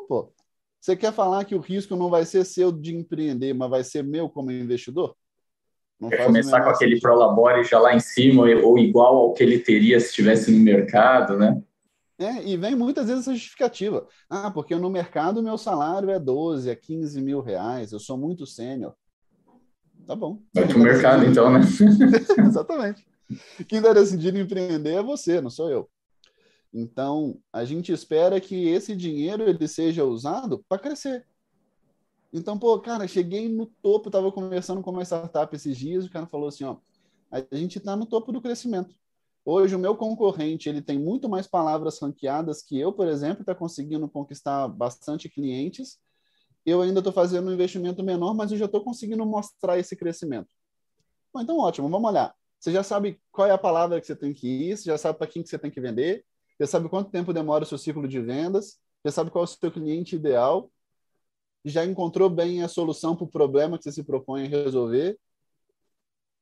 [0.08, 0.34] Pô,
[0.80, 4.04] você quer falar que o risco não vai ser seu de empreender, mas vai ser
[4.04, 5.16] meu como investidor?
[6.00, 9.60] Não Quer começar com aquele prolabore já lá em cima, ou igual ao que ele
[9.60, 11.62] teria se estivesse no mercado, né?
[12.18, 14.08] É, e vem muitas vezes essa justificativa.
[14.30, 18.46] Ah, porque no mercado meu salário é 12, é 15 mil reais, eu sou muito
[18.46, 18.94] sênior.
[20.06, 20.40] Tá bom.
[20.54, 21.62] Vai para o mercado, então, né?
[22.46, 23.06] Exatamente.
[23.68, 25.90] Quem está decidindo empreender é você, não sou eu.
[26.74, 31.26] Então, a gente espera que esse dinheiro ele seja usado para crescer.
[32.34, 36.28] Então, pô, cara, cheguei no topo, estava conversando com uma startup esses dias, o cara
[36.28, 36.78] falou assim, ó,
[37.32, 38.94] a gente está no topo do crescimento.
[39.46, 43.56] Hoje, o meu concorrente ele tem muito mais palavras ranqueadas que eu, por exemplo, está
[43.56, 45.98] conseguindo conquistar bastante clientes.
[46.66, 50.50] Eu ainda estou fazendo um investimento menor, mas eu já estou conseguindo mostrar esse crescimento.
[51.34, 52.36] Bom, então, ótimo, vamos olhar.
[52.60, 55.18] Você já sabe qual é a palavra que você tem que ir, você já sabe
[55.18, 56.26] para quem que você tem que vender,
[56.60, 59.48] já sabe quanto tempo demora o seu ciclo de vendas, já sabe qual é o
[59.48, 60.72] seu cliente ideal,
[61.64, 65.20] já encontrou bem a solução para o problema que você se propõe a resolver,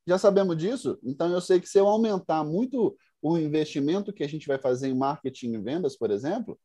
[0.05, 4.27] já sabemos disso, então eu sei que se eu aumentar muito o investimento que a
[4.27, 6.59] gente vai fazer em marketing e vendas, por exemplo,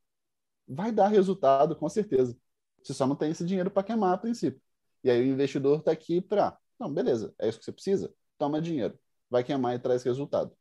[0.67, 2.37] vai dar resultado com certeza.
[2.83, 4.61] Você só não tem esse dinheiro para queimar a princípio.
[5.05, 8.13] E aí o investidor está aqui para, não, beleza, é isso que você precisa?
[8.37, 8.99] Toma dinheiro,
[9.31, 10.57] vai queimar e traz resultado.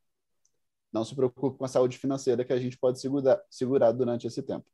[0.91, 4.41] Não se preocupe com a saúde financeira que a gente pode segurar, segurar durante esse
[4.41, 4.65] tempo.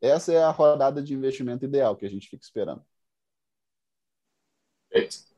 [0.00, 2.84] Essa é a rodada de investimento ideal que a gente fica esperando.
[4.90, 5.36] Perfeito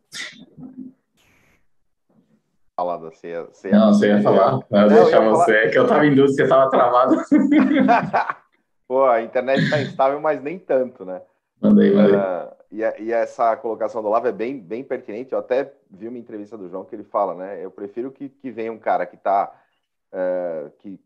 [2.78, 3.10] falado.
[3.10, 4.52] Você ia, você ia não, você ia falar.
[4.52, 5.70] Eu não, deixar eu você, falar...
[5.70, 7.16] que eu estava em dúvida, você estava travado.
[8.86, 11.20] Pô, a internet está instável, mas nem tanto, né?
[11.60, 12.16] Mandei, mandei.
[12.16, 15.32] Uh, e, e, essa colocação do Olavo é bem, bem pertinente.
[15.32, 17.64] Eu até vi uma entrevista do João que ele fala, né?
[17.64, 19.52] Eu prefiro que, que venha um cara que está
[20.12, 21.00] uh, que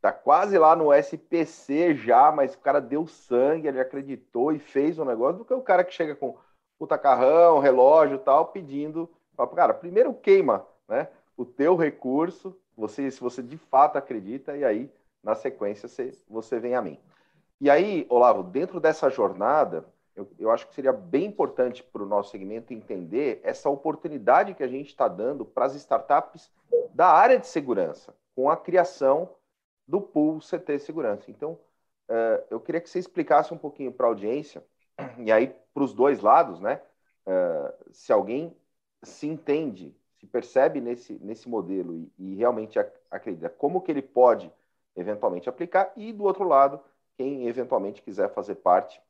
[0.00, 4.98] tá quase lá no SPC já, mas o cara deu sangue, ele acreditou e fez
[4.98, 6.36] o um negócio, do que o cara que chega com
[6.78, 9.10] puta carrão, relógio tal, pedindo.
[9.54, 11.08] Cara, primeiro queima né?
[11.36, 14.90] O teu recurso, você, se você de fato acredita, e aí,
[15.22, 16.98] na sequência, você, você vem a mim.
[17.60, 19.84] E aí, Olavo, dentro dessa jornada,
[20.16, 24.62] eu, eu acho que seria bem importante para o nosso segmento entender essa oportunidade que
[24.62, 26.50] a gente está dando para as startups
[26.94, 29.30] da área de segurança, com a criação
[29.86, 31.30] do pool CT Segurança.
[31.30, 31.52] Então,
[32.08, 34.64] uh, eu queria que você explicasse um pouquinho para a audiência,
[35.18, 36.80] e aí para os dois lados, né?
[37.26, 38.56] Uh, se alguém
[39.02, 42.78] se entende se percebe nesse, nesse modelo e, e realmente
[43.10, 44.50] acredita como que ele pode
[44.94, 46.80] eventualmente aplicar, e do outro lado,
[47.16, 49.00] quem eventualmente quiser fazer parte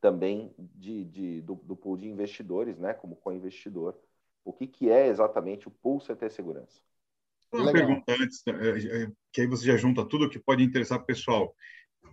[0.00, 3.98] também de, de do, do, pool de investidores, né, como co-investidor,
[4.44, 6.80] o que, que é exatamente o pool CT Segurança?
[7.52, 8.52] Uma pergunta antes, é,
[9.04, 11.54] é, que aí você já junta tudo que pode interessar o pessoal.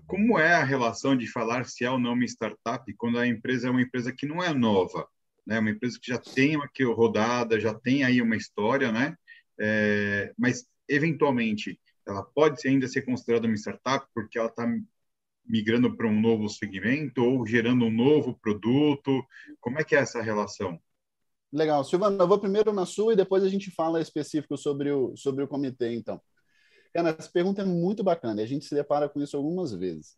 [0.07, 3.67] Como é a relação de falar se é ou não uma startup quando a empresa
[3.67, 5.07] é uma empresa que não é nova?
[5.45, 5.59] né?
[5.59, 9.15] Uma empresa que já tem aqui rodada, já tem aí uma história, né?
[9.59, 14.67] É, mas eventualmente ela pode ainda ser considerada uma startup porque ela está
[15.47, 19.23] migrando para um novo segmento ou gerando um novo produto.
[19.59, 20.79] Como é que é essa relação?
[21.51, 25.15] Legal, Silvana, eu vou primeiro na sua e depois a gente fala específico sobre o
[25.15, 26.19] sobre o comitê, então.
[26.93, 28.41] Cara, essa pergunta é muito bacana.
[28.41, 30.17] A gente se depara com isso algumas vezes.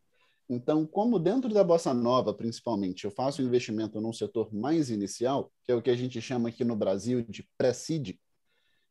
[0.49, 5.51] Então, como dentro da bossa nova, principalmente, eu faço um investimento num setor mais inicial,
[5.63, 8.15] que é o que a gente chama aqui no Brasil de pré-seed,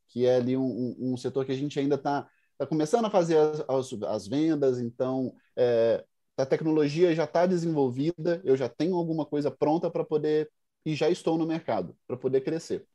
[0.08, 3.38] que é ali um, um, setor que a gente ainda está tá começando a fazer
[3.38, 6.04] as, as, as vendas, então é,
[6.36, 10.50] a tecnologia já está desenvolvida, eu já tenho alguma coisa pronta para poder,
[10.84, 12.86] e já estou no mercado, para poder crescer.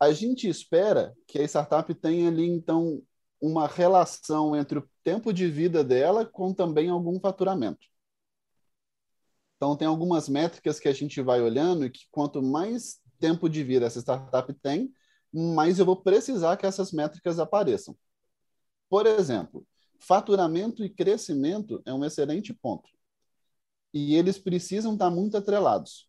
[0.00, 3.02] A gente espera que a startup tenha ali, então,
[3.40, 7.86] uma relação entre o tempo de vida dela com também algum faturamento.
[9.56, 13.62] Então, tem algumas métricas que a gente vai olhando e que quanto mais tempo de
[13.64, 14.92] vida essa startup tem,
[15.32, 17.96] mais eu vou precisar que essas métricas apareçam.
[18.88, 19.66] Por exemplo,
[20.06, 22.88] faturamento e crescimento é um excelente ponto.
[23.92, 26.08] E eles precisam estar muito atrelados.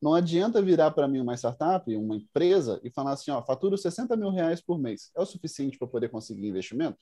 [0.00, 4.16] Não adianta virar para mim uma startup, uma empresa, e falar assim, ó, faturo 60
[4.16, 5.10] mil reais por mês.
[5.16, 6.98] É o suficiente para poder conseguir investimento?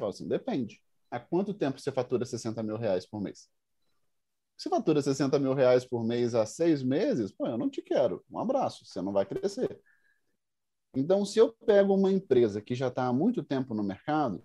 [0.00, 0.82] Eu assim, depende.
[1.10, 3.48] Há quanto tempo você fatura 60 mil reais por mês?
[4.56, 8.24] Se fatura 60 mil reais por mês há seis meses, pô, eu não te quero.
[8.30, 9.80] Um abraço, você não vai crescer.
[10.94, 14.42] Então, se eu pego uma empresa que já está há muito tempo no mercado,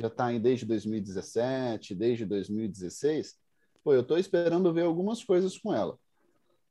[0.00, 3.36] já está aí desde 2017, desde 2016,
[3.82, 5.98] pô, eu estou esperando ver algumas coisas com ela.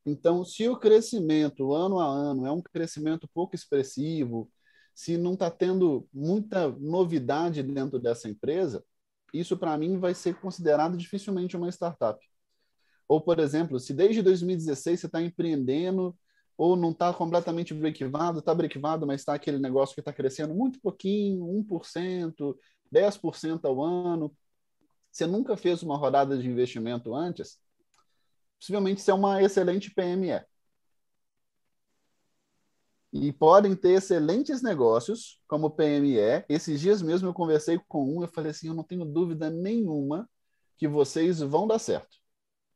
[0.06, 4.50] Então, se o crescimento ano a ano é um crescimento pouco expressivo,
[4.96, 8.84] se não está tendo muita novidade dentro dessa empresa,
[9.34, 12.20] isso para mim vai ser considerado dificilmente uma startup.
[13.08, 16.18] Ou, por exemplo, se desde 2016 você está empreendendo
[16.58, 20.82] ou não está completamente brequivado, está brequivado, mas está aquele negócio que está crescendo muito
[20.82, 22.58] pouquinho, 1%,
[22.92, 24.36] 10% ao ano,
[25.12, 27.60] você nunca fez uma rodada de investimento antes,
[28.60, 30.46] possivelmente você é uma excelente PME.
[33.14, 36.46] E podem ter excelentes negócios como PME.
[36.50, 40.30] Esses dias mesmo eu conversei com um, eu falei assim, eu não tenho dúvida nenhuma
[40.78, 42.18] que vocês vão dar certo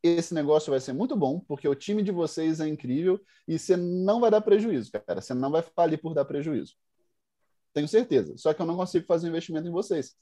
[0.04, 3.78] esse negócio vai ser muito bom, porque o time de vocês é incrível e você
[3.78, 5.22] não vai dar prejuízo, cara.
[5.22, 6.76] Você não vai falir por dar prejuízo.
[7.74, 8.36] Tenho certeza.
[8.38, 10.16] Só que eu não consigo fazer investimento em vocês.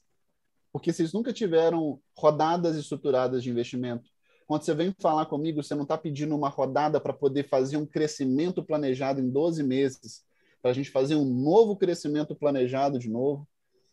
[0.71, 4.09] Porque vocês nunca tiveram rodadas estruturadas de investimento.
[4.45, 7.85] Quando você vem falar comigo, você não está pedindo uma rodada para poder fazer um
[7.85, 10.23] crescimento planejado em 12 meses,
[10.62, 13.47] para a gente fazer um novo crescimento planejado de novo.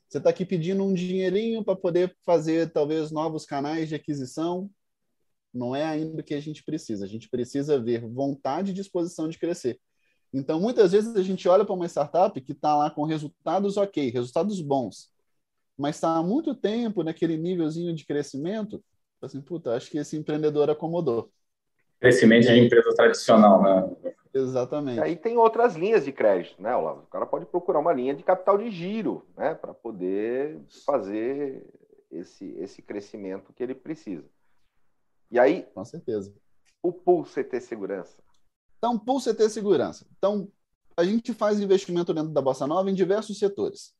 [0.09, 4.71] Você está aqui pedindo um dinheirinho para poder fazer talvez novos canais de aquisição,
[5.53, 7.05] não é ainda o que a gente precisa.
[7.05, 9.81] A gente precisa ver vontade e disposição de crescer.
[10.37, 14.11] Então, muitas vezes a gente olha para uma startup que está lá com resultados ok,
[14.11, 15.11] resultados bons,
[15.79, 18.85] mas está há muito tempo naquele nívelzinho de crescimento,
[19.23, 21.31] assim, puta, acho que esse empreendedor acomodou.
[21.99, 24.13] Crescimento de empresa tradicional, né?
[24.35, 25.01] Exatamente.
[25.01, 27.05] Aí tem outras linhas de crédito, né, Olavo?
[27.05, 31.65] O cara pode procurar uma linha de capital de giro, né, para poder fazer
[32.11, 34.29] esse, esse crescimento que ele precisa.
[35.31, 35.67] E aí.
[35.75, 36.31] Com certeza.
[36.83, 38.26] O Pool CT Segurança.
[38.79, 40.07] Então, Pool CT Segurança.
[40.19, 40.51] Então,
[40.97, 43.95] a gente faz investimento dentro da Bossa Nova em diversos setores.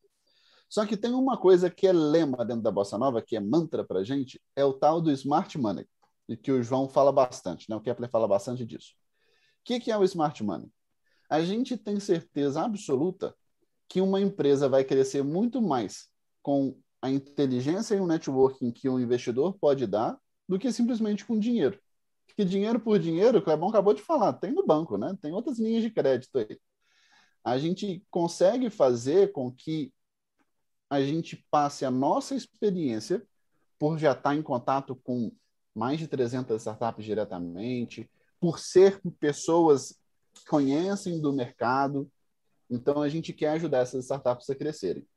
[0.69, 3.85] Só que tem uma coisa que é lema dentro da Bossa Nova, que é mantra
[3.85, 5.87] para gente, é o tal do Smart Money,
[6.27, 7.75] e que o João fala bastante, né?
[7.75, 8.93] o Kepler fala bastante disso.
[9.61, 10.69] O que, que é o Smart Money?
[11.29, 13.35] A gente tem certeza absoluta
[13.87, 16.09] que uma empresa vai crescer muito mais
[16.41, 21.39] com a inteligência e o networking que o investidor pode dar do que simplesmente com
[21.39, 21.79] dinheiro.
[22.27, 25.17] Porque dinheiro por dinheiro, o Clebão acabou de falar, tem no banco, né?
[25.21, 26.59] Tem outras linhas de crédito aí.
[27.43, 29.93] A gente consegue fazer com que
[30.89, 33.25] a gente passe a nossa experiência
[33.79, 35.31] por já estar em contato com
[35.73, 38.09] mais de 300 startups diretamente,
[38.39, 39.99] por ser pessoas
[40.33, 42.11] que conhecem do mercado.
[42.69, 45.07] Então, a gente quer ajudar essas startups a crescerem.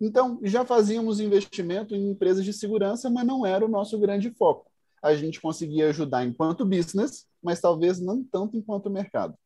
[0.00, 4.69] Então, já fazíamos investimento em empresas de segurança, mas não era o nosso grande foco.
[5.02, 9.36] A gente conseguia ajudar enquanto business, mas talvez não tanto enquanto mercado.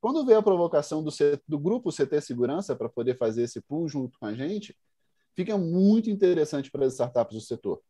[0.00, 1.10] Quando veio a provocação do,
[1.46, 4.76] do grupo CT Segurança para poder fazer esse pool junto com a gente,
[5.34, 7.82] fica muito interessante para as startups do setor.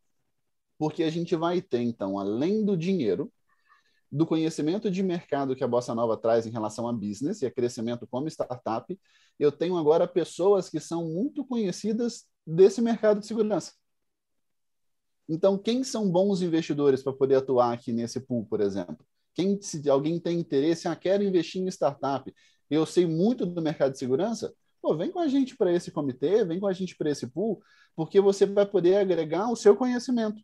[0.77, 3.31] Porque a gente vai ter, então, além do dinheiro,
[4.11, 7.51] do conhecimento de mercado que a Bossa Nova traz em relação a business e a
[7.51, 8.99] crescimento como startup,
[9.39, 13.73] eu tenho agora pessoas que são muito conhecidas desse mercado de segurança.
[15.29, 19.05] Então, quem são bons investidores para poder atuar aqui nesse pool, por exemplo?
[19.35, 22.33] Quem, se alguém tem interesse, ah, quero investir em startup,
[22.67, 26.43] eu sei muito do mercado de segurança, pô, vem com a gente para esse comitê,
[26.43, 27.61] vem com a gente para esse pool,
[27.95, 30.41] porque você vai poder agregar o seu conhecimento.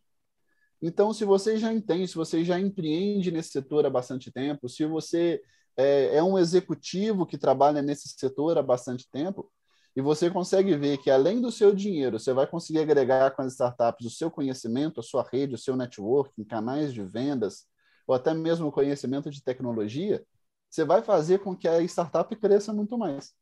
[0.80, 4.84] Então, se você já entende, se você já empreende nesse setor há bastante tempo, se
[4.86, 5.42] você
[5.76, 9.50] é, é um executivo que trabalha nesse setor há bastante tempo,
[9.96, 13.52] e você consegue ver que além do seu dinheiro, você vai conseguir agregar com as
[13.52, 17.66] startups o seu conhecimento, a sua rede, o seu networking, canais de vendas,
[18.06, 20.22] ou até mesmo conhecimento de tecnologia,
[20.68, 23.34] você vai fazer com que a startup cresça muito mais.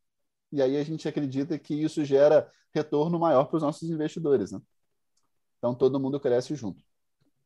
[0.53, 4.53] E aí a gente acredita que isso gera retorno maior para os nossos investidores.
[4.53, 4.61] Né?
[5.59, 6.85] Então todo mundo cresce junto.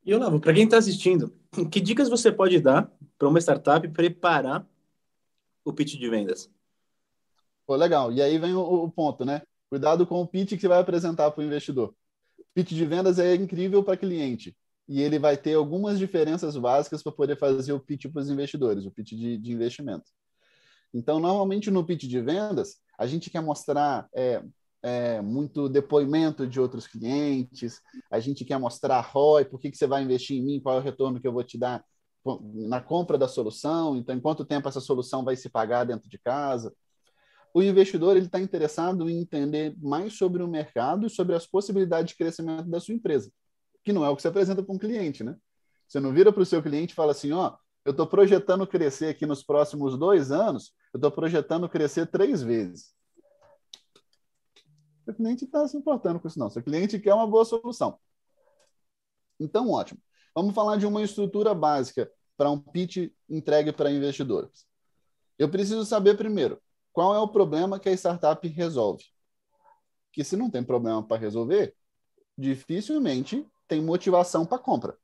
[0.05, 1.33] E Olavo, para quem está assistindo,
[1.71, 4.67] que dicas você pode dar para uma startup preparar
[5.65, 6.49] o pitch de vendas?
[7.69, 8.11] Pô, legal.
[8.11, 9.43] E aí vem o, o ponto, né?
[9.69, 11.93] Cuidado com o pitch que você vai apresentar para o investidor.
[12.55, 17.11] Pitch de vendas é incrível para cliente e ele vai ter algumas diferenças básicas para
[17.11, 20.05] poder fazer o pitch para os investidores, o pitch de, de, investimento.
[20.91, 24.41] Então, normalmente no pitch de vendas, a gente quer mostrar é,
[24.81, 29.85] é, muito depoimento de outros clientes, a gente quer mostrar ROI, por que, que você
[29.85, 31.85] vai investir em mim, qual é o retorno que eu vou te dar
[32.65, 36.17] na compra da solução, então em quanto tempo essa solução vai se pagar dentro de
[36.17, 36.73] casa.
[37.53, 42.11] O investidor ele está interessado em entender mais sobre o mercado e sobre as possibilidades
[42.11, 43.31] de crescimento da sua empresa,
[43.83, 45.35] que não é o que você apresenta para um cliente, né?
[45.87, 49.07] Você não vira para o seu cliente e fala assim, ó, eu estou projetando crescer
[49.07, 52.93] aqui nos próximos dois anos, eu estou projetando crescer três vezes.
[55.03, 56.51] Seu cliente está se importando com isso, não.
[56.51, 57.97] Seu cliente quer uma boa solução.
[59.39, 59.99] Então, ótimo.
[60.35, 64.67] Vamos falar de uma estrutura básica para um pitch entregue para investidores.
[65.39, 66.61] Eu preciso saber primeiro
[66.91, 69.03] qual é o problema que a startup resolve?
[70.11, 71.75] Que se não tem problema para resolver,
[72.37, 74.97] dificilmente tem motivação para compra.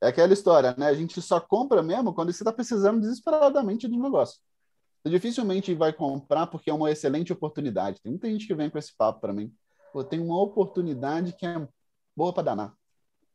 [0.00, 0.86] É aquela história, né?
[0.86, 4.40] A gente só compra mesmo quando você está precisando desesperadamente de um negócio.
[5.02, 8.00] Você dificilmente vai comprar porque é uma excelente oportunidade.
[8.00, 9.54] Tem muita gente que vem com esse papo para mim.
[9.92, 11.68] Pô, tem uma oportunidade que é
[12.16, 12.74] boa para danar.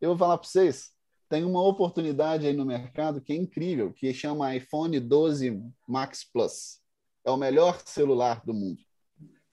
[0.01, 0.91] Eu vou falar para vocês,
[1.29, 6.79] tem uma oportunidade aí no mercado que é incrível, que chama iPhone 12 Max Plus.
[7.27, 8.81] É o melhor celular do mundo.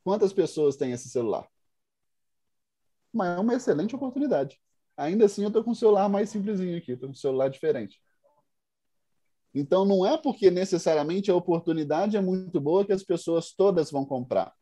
[0.04, 1.44] Quantas pessoas têm esse celular?
[3.12, 4.60] Mas é uma excelente oportunidade.
[4.96, 8.00] Ainda assim, eu estou com um celular mais simplesinho aqui, estou com um celular diferente.
[9.52, 14.06] Então, não é porque necessariamente a oportunidade é muito boa que as pessoas todas vão
[14.06, 14.54] comprar.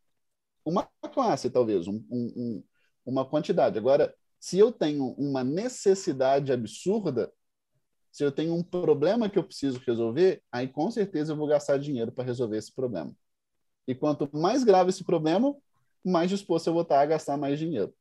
[0.64, 2.64] Uma classe, talvez, um, um,
[3.04, 3.76] uma quantidade.
[3.76, 7.30] Agora, se eu tenho uma necessidade absurda,
[8.12, 11.78] se eu tenho um problema que eu preciso resolver, aí com certeza eu vou gastar
[11.78, 13.16] dinheiro para resolver esse problema.
[13.88, 15.56] E quanto mais grave esse problema,
[16.04, 17.92] mais disposto eu vou estar a gastar mais dinheiro.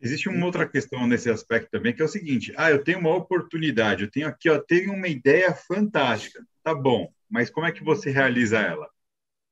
[0.00, 3.14] Existe uma outra questão nesse aspecto também, que é o seguinte: ah, eu tenho uma
[3.14, 7.82] oportunidade, eu tenho aqui, ó, tenho uma ideia fantástica, tá bom, mas como é que
[7.82, 8.88] você realiza ela?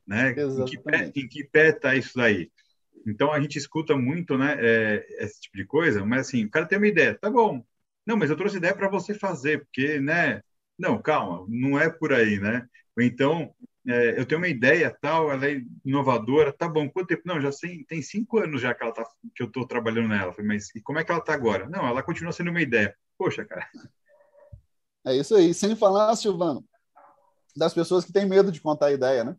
[0.06, 0.32] Né?
[0.32, 2.50] Em que, pé, em que pé tá isso daí?
[3.06, 6.66] Então a gente escuta muito, né, é, esse tipo de coisa, mas assim, o cara
[6.66, 7.64] tem uma ideia, tá bom.
[8.06, 10.40] Não, mas eu trouxe ideia para você fazer, porque, né?
[10.78, 12.66] Não, calma, não é por aí, né?
[12.96, 13.52] Ou então,
[13.88, 17.22] é, eu tenho uma ideia tal, ela é inovadora, tá bom, quanto tempo?
[17.24, 19.04] Não, já sei, tem cinco anos já que, ela tá,
[19.34, 20.32] que eu estou trabalhando nela.
[20.32, 21.68] Falei, mas e como é que ela está agora?
[21.68, 22.94] Não, ela continua sendo uma ideia.
[23.18, 23.66] Poxa, cara.
[25.04, 25.54] É isso aí.
[25.54, 26.64] Sem falar, Silvano,
[27.56, 29.36] das pessoas que têm medo de contar a ideia, né?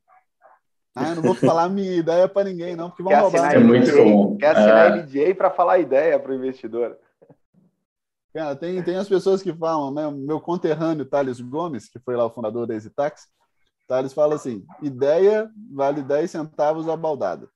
[0.95, 3.53] Ah, eu não vou falar minha ideia para ninguém, não, porque vão quer roubar.
[3.53, 4.37] É muito bom.
[4.37, 5.01] Quer assinar é.
[5.03, 6.97] NDA para falar ideia para o investidor.
[8.37, 10.11] Cara, tem, tem as pessoas que falam, né?
[10.11, 13.27] Meu conterrâneo Thales Gomes, que foi lá o fundador da EasyTax,
[13.87, 17.49] Thales fala assim: ideia vale 10 centavos a baldada.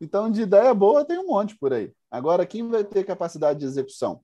[0.00, 1.92] Então, de ideia boa tem um monte por aí.
[2.10, 4.22] Agora, quem vai ter capacidade de execução?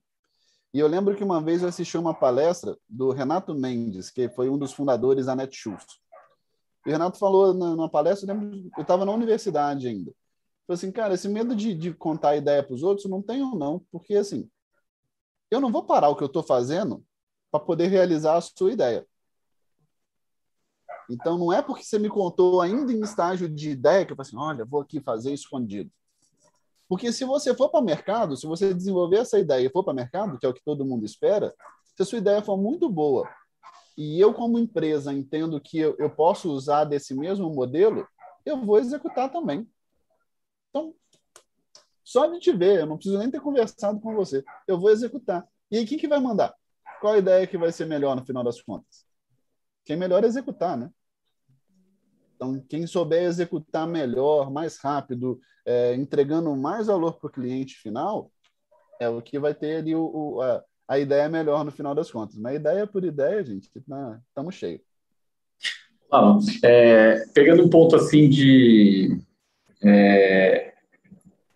[0.73, 4.49] E eu lembro que uma vez eu assisti uma palestra do Renato Mendes, que foi
[4.49, 5.99] um dos fundadores da Netshoes.
[6.87, 10.11] O Renato falou numa palestra, eu eu estava na universidade ainda.
[10.65, 13.85] Falei assim, cara, esse medo de, de contar ideia para os outros, não tenho não,
[13.91, 14.49] porque assim,
[15.49, 17.03] eu não vou parar o que eu estou fazendo
[17.51, 19.05] para poder realizar a sua ideia.
[21.09, 24.27] Então, não é porque você me contou ainda em estágio de ideia que eu falei
[24.27, 25.91] assim, olha, vou aqui fazer escondido.
[26.87, 29.93] Porque se você for para o mercado, se você desenvolver essa ideia e for para
[29.93, 31.53] o mercado, que é o que todo mundo espera,
[31.95, 33.27] se a sua ideia for muito boa
[33.97, 38.07] e eu, como empresa, entendo que eu, eu posso usar desse mesmo modelo,
[38.45, 39.69] eu vou executar também.
[40.69, 40.95] Então,
[42.09, 45.47] só de te ver, eu não preciso nem ter conversado com você, eu vou executar.
[45.69, 46.55] E aí, quem que vai mandar?
[46.99, 49.05] Qual a ideia que vai ser melhor no final das contas?
[49.85, 50.89] Quem melhor executar, né?
[52.35, 58.31] Então, quem souber executar melhor, mais rápido, é, entregando mais valor para o cliente final,
[58.99, 62.09] é o que vai ter ali o, o a, a, ideia melhor no final das
[62.09, 62.39] contas.
[62.39, 64.81] Mas ideia por ideia, gente, estamos tá, cheios.
[66.09, 66.47] Vamos.
[66.63, 69.21] É, pegando um ponto assim de.
[69.83, 70.68] É,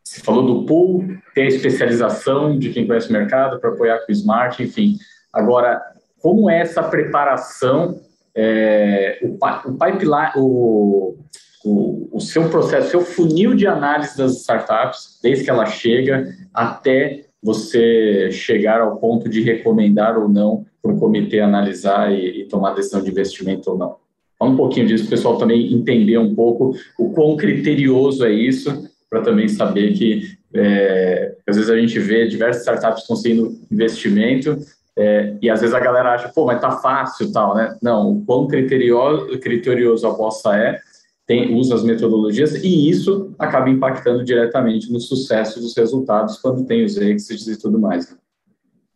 [0.04, 4.12] você falou do pool, tem a especialização de quem conhece o mercado para apoiar com
[4.12, 4.98] o Smart, enfim.
[5.32, 5.82] Agora,
[6.22, 8.00] como é essa preparação
[8.36, 11.16] é, o, o pipeline, o,
[11.64, 17.26] o, o, seu processo, seu funil de análise das startups, desde que ela chega até
[17.42, 22.74] você chegar ao ponto de recomendar ou não para o comitê analisar e, e tomar
[22.74, 23.96] decisão de investimento ou não.
[24.40, 28.90] Fala um pouquinho disso, o pessoal também entender um pouco o quão criterioso é isso,
[29.14, 34.58] para também saber que é, às vezes a gente vê diversas startups conseguindo investimento,
[34.98, 37.78] é, e às vezes a galera acha, pô, mas tá fácil tal, né?
[37.80, 40.80] Não, o quão criterioso, criterioso a bossa é,
[41.28, 46.84] tem, usa as metodologias, e isso acaba impactando diretamente no sucesso dos resultados quando tem
[46.84, 48.10] os exits e tudo mais.
[48.10, 48.18] Né?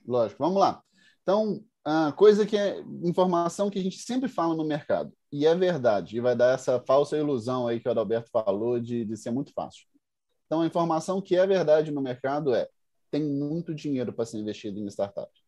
[0.08, 0.82] Lógico, vamos lá.
[1.22, 5.54] Então, a coisa que é informação que a gente sempre fala no mercado, e é
[5.54, 9.30] verdade, e vai dar essa falsa ilusão aí que o Adalberto falou de, de ser
[9.30, 9.86] muito fácil.
[10.48, 12.68] Então, a informação que é verdade no mercado é
[13.12, 15.42] tem muito dinheiro para ser investido em startups.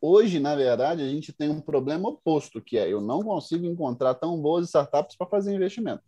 [0.00, 4.14] Hoje, na verdade, a gente tem um problema oposto, que é eu não consigo encontrar
[4.14, 6.04] tão boas startups para fazer investimento.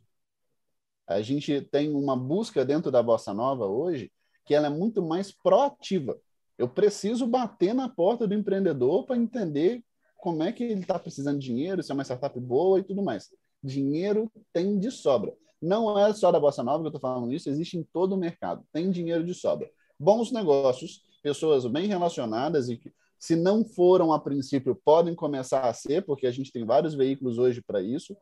[1.06, 4.12] A gente tem uma busca dentro da Bossa Nova hoje
[4.44, 6.18] que ela é muito mais proativa.
[6.56, 9.82] Eu preciso bater na porta do empreendedor para entender
[10.16, 13.02] como é que ele está precisando de dinheiro, se é uma startup boa e tudo
[13.02, 13.30] mais.
[13.62, 15.34] Dinheiro tem de sobra.
[15.60, 18.18] Não é só da Bossa Nova que eu estou falando isso, existe em todo o
[18.18, 18.64] mercado.
[18.72, 19.68] Tem dinheiro de sobra.
[19.98, 22.80] Bons negócios, pessoas bem relacionadas e
[23.18, 27.38] se não foram a princípio, podem começar a ser, porque a gente tem vários veículos
[27.38, 28.16] hoje para isso.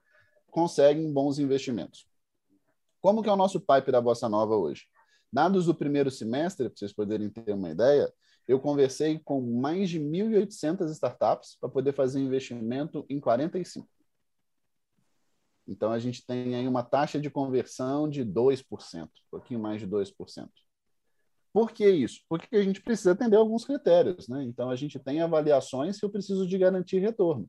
[0.50, 2.06] conseguem bons investimentos.
[2.98, 4.84] Como que é o nosso pipe da Bossa Nova hoje?
[5.30, 8.10] Dados do primeiro semestre, para vocês poderem ter uma ideia,
[8.48, 13.86] eu conversei com mais de 1.800 startups para poder fazer investimento em 45.
[15.66, 19.86] Então, a gente tem aí uma taxa de conversão de 2%, um pouquinho mais de
[19.86, 20.48] 2%.
[21.52, 22.20] Por que isso?
[22.28, 24.28] Porque a gente precisa atender alguns critérios.
[24.28, 24.44] Né?
[24.44, 27.48] Então, a gente tem avaliações que eu preciso de garantir retorno.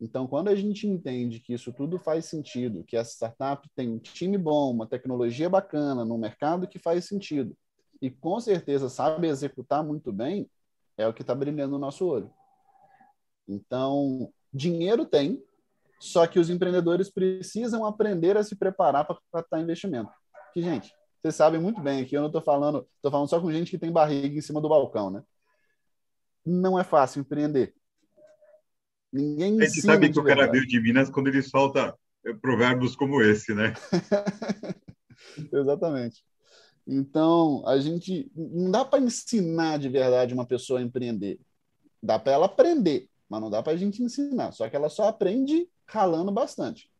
[0.00, 3.98] Então, quando a gente entende que isso tudo faz sentido, que essa startup tem um
[3.98, 7.56] time bom, uma tecnologia bacana, no mercado que faz sentido,
[8.02, 10.50] e com certeza sabe executar muito bem,
[10.96, 12.30] é o que está brilhando no nosso olho.
[13.48, 15.42] Então, dinheiro tem,
[16.00, 20.10] só que os empreendedores precisam aprender a se preparar para captar investimento.
[20.52, 20.92] Que, gente,
[21.22, 23.78] vocês sabem muito bem aqui, eu não estou falando, estou falando só com gente que
[23.78, 25.22] tem barriga em cima do balcão, né?
[26.44, 27.74] Não é fácil empreender.
[29.12, 32.94] Ninguém A gente sabe que o cara veio de Minas quando ele solta eh, provérbios
[32.94, 33.72] como esse, né?
[35.52, 36.22] Exatamente.
[36.86, 41.40] Então, a gente não dá para ensinar de verdade uma pessoa a empreender.
[42.02, 44.52] Dá para ela aprender, mas não dá para a gente ensinar.
[44.52, 46.90] Só que ela só aprende ralando bastante.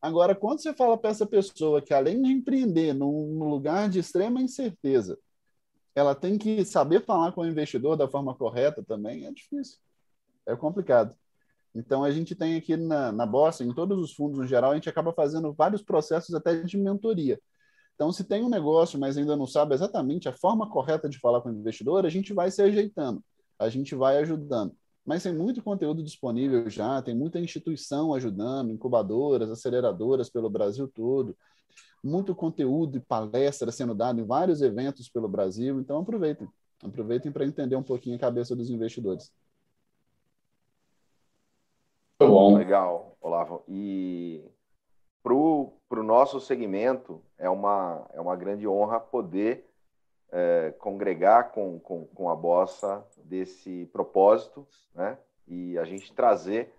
[0.00, 4.40] Agora, quando você fala para essa pessoa que, além de empreender num lugar de extrema
[4.40, 5.18] incerteza,
[5.94, 9.78] ela tem que saber falar com o investidor da forma correta também, é difícil.
[10.46, 11.14] É complicado.
[11.74, 14.74] Então, a gente tem aqui na, na Bossa, em todos os fundos no geral, a
[14.74, 17.40] gente acaba fazendo vários processos até de mentoria.
[17.94, 21.40] Então, se tem um negócio, mas ainda não sabe exatamente a forma correta de falar
[21.40, 23.22] com o investidor, a gente vai se ajeitando,
[23.58, 24.72] a gente vai ajudando
[25.08, 31.34] mas tem muito conteúdo disponível já, tem muita instituição ajudando, incubadoras, aceleradoras pelo Brasil todo,
[32.04, 36.46] muito conteúdo e palestra sendo dado em vários eventos pelo Brasil, então aproveitem,
[36.84, 39.32] aproveitem para entender um pouquinho a cabeça dos investidores.
[42.20, 42.58] Muito bom.
[42.58, 43.64] Legal, Olavo.
[43.66, 44.44] E
[45.22, 49.67] para o nosso segmento, é uma, é uma grande honra poder
[50.30, 55.18] é, congregar com, com, com a Bossa desse propósito, né?
[55.46, 56.74] E a gente trazer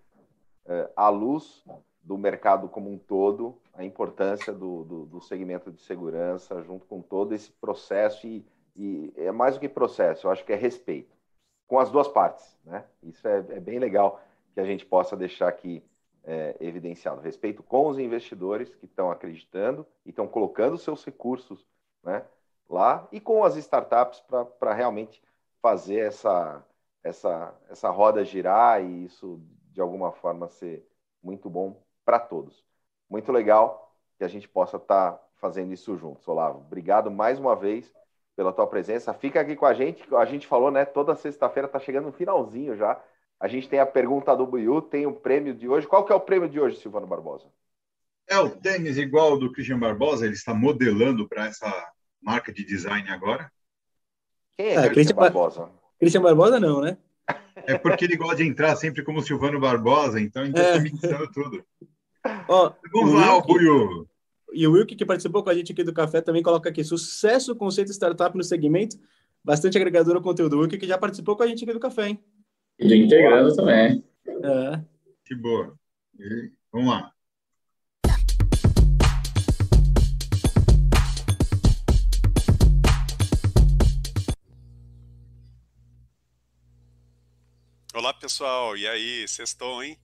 [0.65, 1.63] é, à luz
[2.03, 7.01] do mercado como um todo a importância do, do, do, segmento de segurança junto com
[7.01, 8.45] todo esse processo e,
[8.75, 11.15] e, é mais do que processo, eu acho que é respeito
[11.67, 12.83] com as duas partes, né?
[13.03, 14.21] Isso é, é bem legal
[14.53, 15.83] que a gente possa deixar aqui
[16.23, 17.21] é, evidenciado.
[17.21, 21.65] Respeito com os investidores que estão acreditando e estão colocando seus recursos,
[22.03, 22.25] né?
[22.69, 24.23] Lá e com as startups
[24.59, 25.21] para realmente
[25.61, 26.63] fazer essa,
[27.03, 29.41] essa, essa roda girar e isso
[29.71, 30.87] de alguma forma ser
[31.21, 32.63] muito bom para todos.
[33.09, 36.59] Muito legal que a gente possa estar tá fazendo isso juntos, Olavo.
[36.59, 37.91] Obrigado mais uma vez
[38.35, 39.13] pela tua presença.
[39.13, 40.85] Fica aqui com a gente, a gente falou, né?
[40.85, 43.01] Toda sexta-feira está chegando no finalzinho já.
[43.39, 45.87] A gente tem a pergunta do Buiu, tem o prêmio de hoje.
[45.87, 47.47] Qual que é o prêmio de hoje, Silvano Barbosa?
[48.27, 51.91] É o tênis igual do Christian Barbosa, ele está modelando para essa
[52.21, 53.51] marca de design agora?
[54.57, 55.69] Quem é, é Christian Barbosa?
[55.99, 56.97] Christian Barbosa não, né?
[57.55, 60.79] É porque ele gosta de entrar sempre como Silvano Barbosa, então ele está é.
[60.79, 61.63] mixando tudo.
[62.47, 64.07] Ó, Vamos lá, o Buiu.
[64.51, 67.55] E o Wilk, que participou com a gente aqui do Café, também coloca aqui, sucesso
[67.55, 68.97] conceito startup no segmento,
[69.43, 70.57] bastante agregador ao conteúdo.
[70.57, 72.23] O Wilk, que já participou com a gente aqui do Café, hein?
[72.79, 74.03] E integrando também.
[74.27, 74.81] É.
[75.25, 75.77] Que boa.
[76.19, 77.11] E, vamos lá.
[88.09, 89.95] Olá pessoal, e aí, sextou, hein?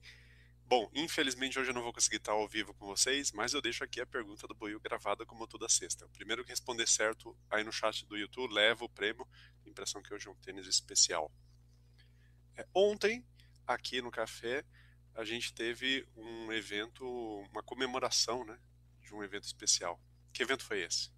[0.64, 3.82] Bom, infelizmente hoje eu não vou conseguir estar ao vivo com vocês, mas eu deixo
[3.82, 6.06] aqui a pergunta do Boiu gravada como toda sexta.
[6.06, 9.26] O primeiro que responder certo aí no chat do YouTube leva o prêmio.
[9.66, 11.32] Impressão que hoje é um tênis especial.
[12.56, 13.26] É, ontem,
[13.66, 14.64] aqui no café,
[15.12, 17.04] a gente teve um evento,
[17.50, 18.56] uma comemoração, né?
[19.02, 20.00] De um evento especial.
[20.32, 21.10] Que evento foi esse?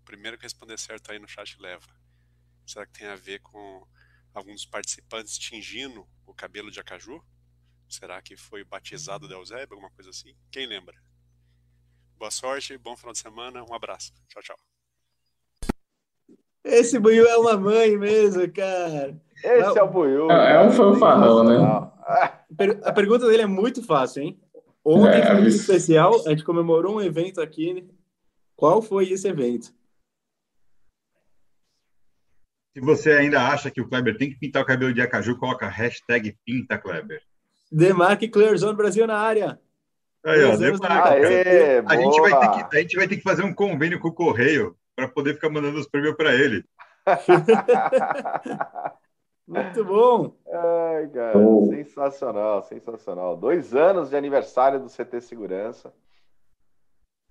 [0.00, 1.86] O primeiro que responder certo aí no chat leva.
[2.66, 3.86] Será que tem a ver com
[4.34, 7.22] alguns participantes tingindo o cabelo de acaju?
[7.88, 10.34] Será que foi batizado de Eusébio, alguma coisa assim?
[10.50, 10.94] Quem lembra?
[12.16, 14.12] Boa sorte, bom final de semana, um abraço.
[14.28, 14.56] Tchau, tchau.
[16.64, 19.20] Esse Buiu é uma mãe mesmo, cara.
[19.42, 20.30] Esse Não, é o Buiu.
[20.30, 21.56] É, é um fanfarrão, né?
[22.84, 24.40] A pergunta dele é muito fácil, hein?
[24.84, 27.88] Ontem é, foi muito especial, a gente comemorou um evento aqui.
[28.56, 29.72] Qual foi esse evento?
[32.72, 35.68] Se você ainda acha que o Kleber tem que pintar o cabelo de acaju, coloca
[35.68, 37.22] hashtag pinta Kleber.
[37.70, 39.60] Demarque Clearzone Brasil na área.
[40.24, 43.52] Aí, ó, Aê, a, gente vai ter que, a gente vai ter que fazer um
[43.52, 46.64] convênio com o Correio para poder ficar mandando os prêmios para ele.
[49.46, 50.36] Muito bom.
[50.46, 51.66] Ai, cara, oh.
[51.66, 53.36] sensacional, sensacional.
[53.36, 55.92] Dois anos de aniversário do CT Segurança.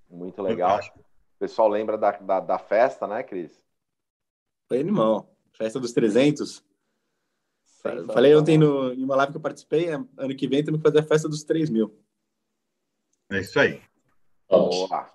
[0.10, 0.80] Muito legal.
[0.80, 3.66] O pessoal lembra da, da, da festa, né, Cris?
[4.72, 5.28] Foi animal.
[5.52, 6.64] Festa dos 300.
[8.14, 10.88] Falei ontem no, em uma live que eu participei, é, ano que vem temos que
[10.88, 11.94] fazer a festa dos 3 mil.
[13.30, 13.82] É isso aí.
[14.50, 15.10] Boa.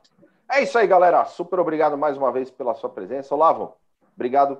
[0.47, 1.25] É isso aí, galera.
[1.25, 3.35] Super obrigado mais uma vez pela sua presença.
[3.35, 3.75] Olavo,
[4.15, 4.59] obrigado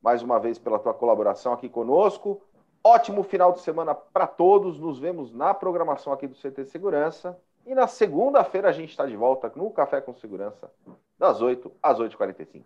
[0.00, 2.40] mais uma vez pela tua colaboração aqui conosco.
[2.82, 4.80] Ótimo final de semana para todos.
[4.80, 7.38] Nos vemos na programação aqui do CT Segurança.
[7.66, 10.72] E na segunda-feira a gente está de volta no Café com Segurança,
[11.18, 12.64] das 8 às 8h45.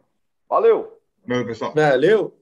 [0.48, 0.99] Valeu!
[1.26, 1.74] Valeu, pessoal.
[1.74, 2.39] Valeu!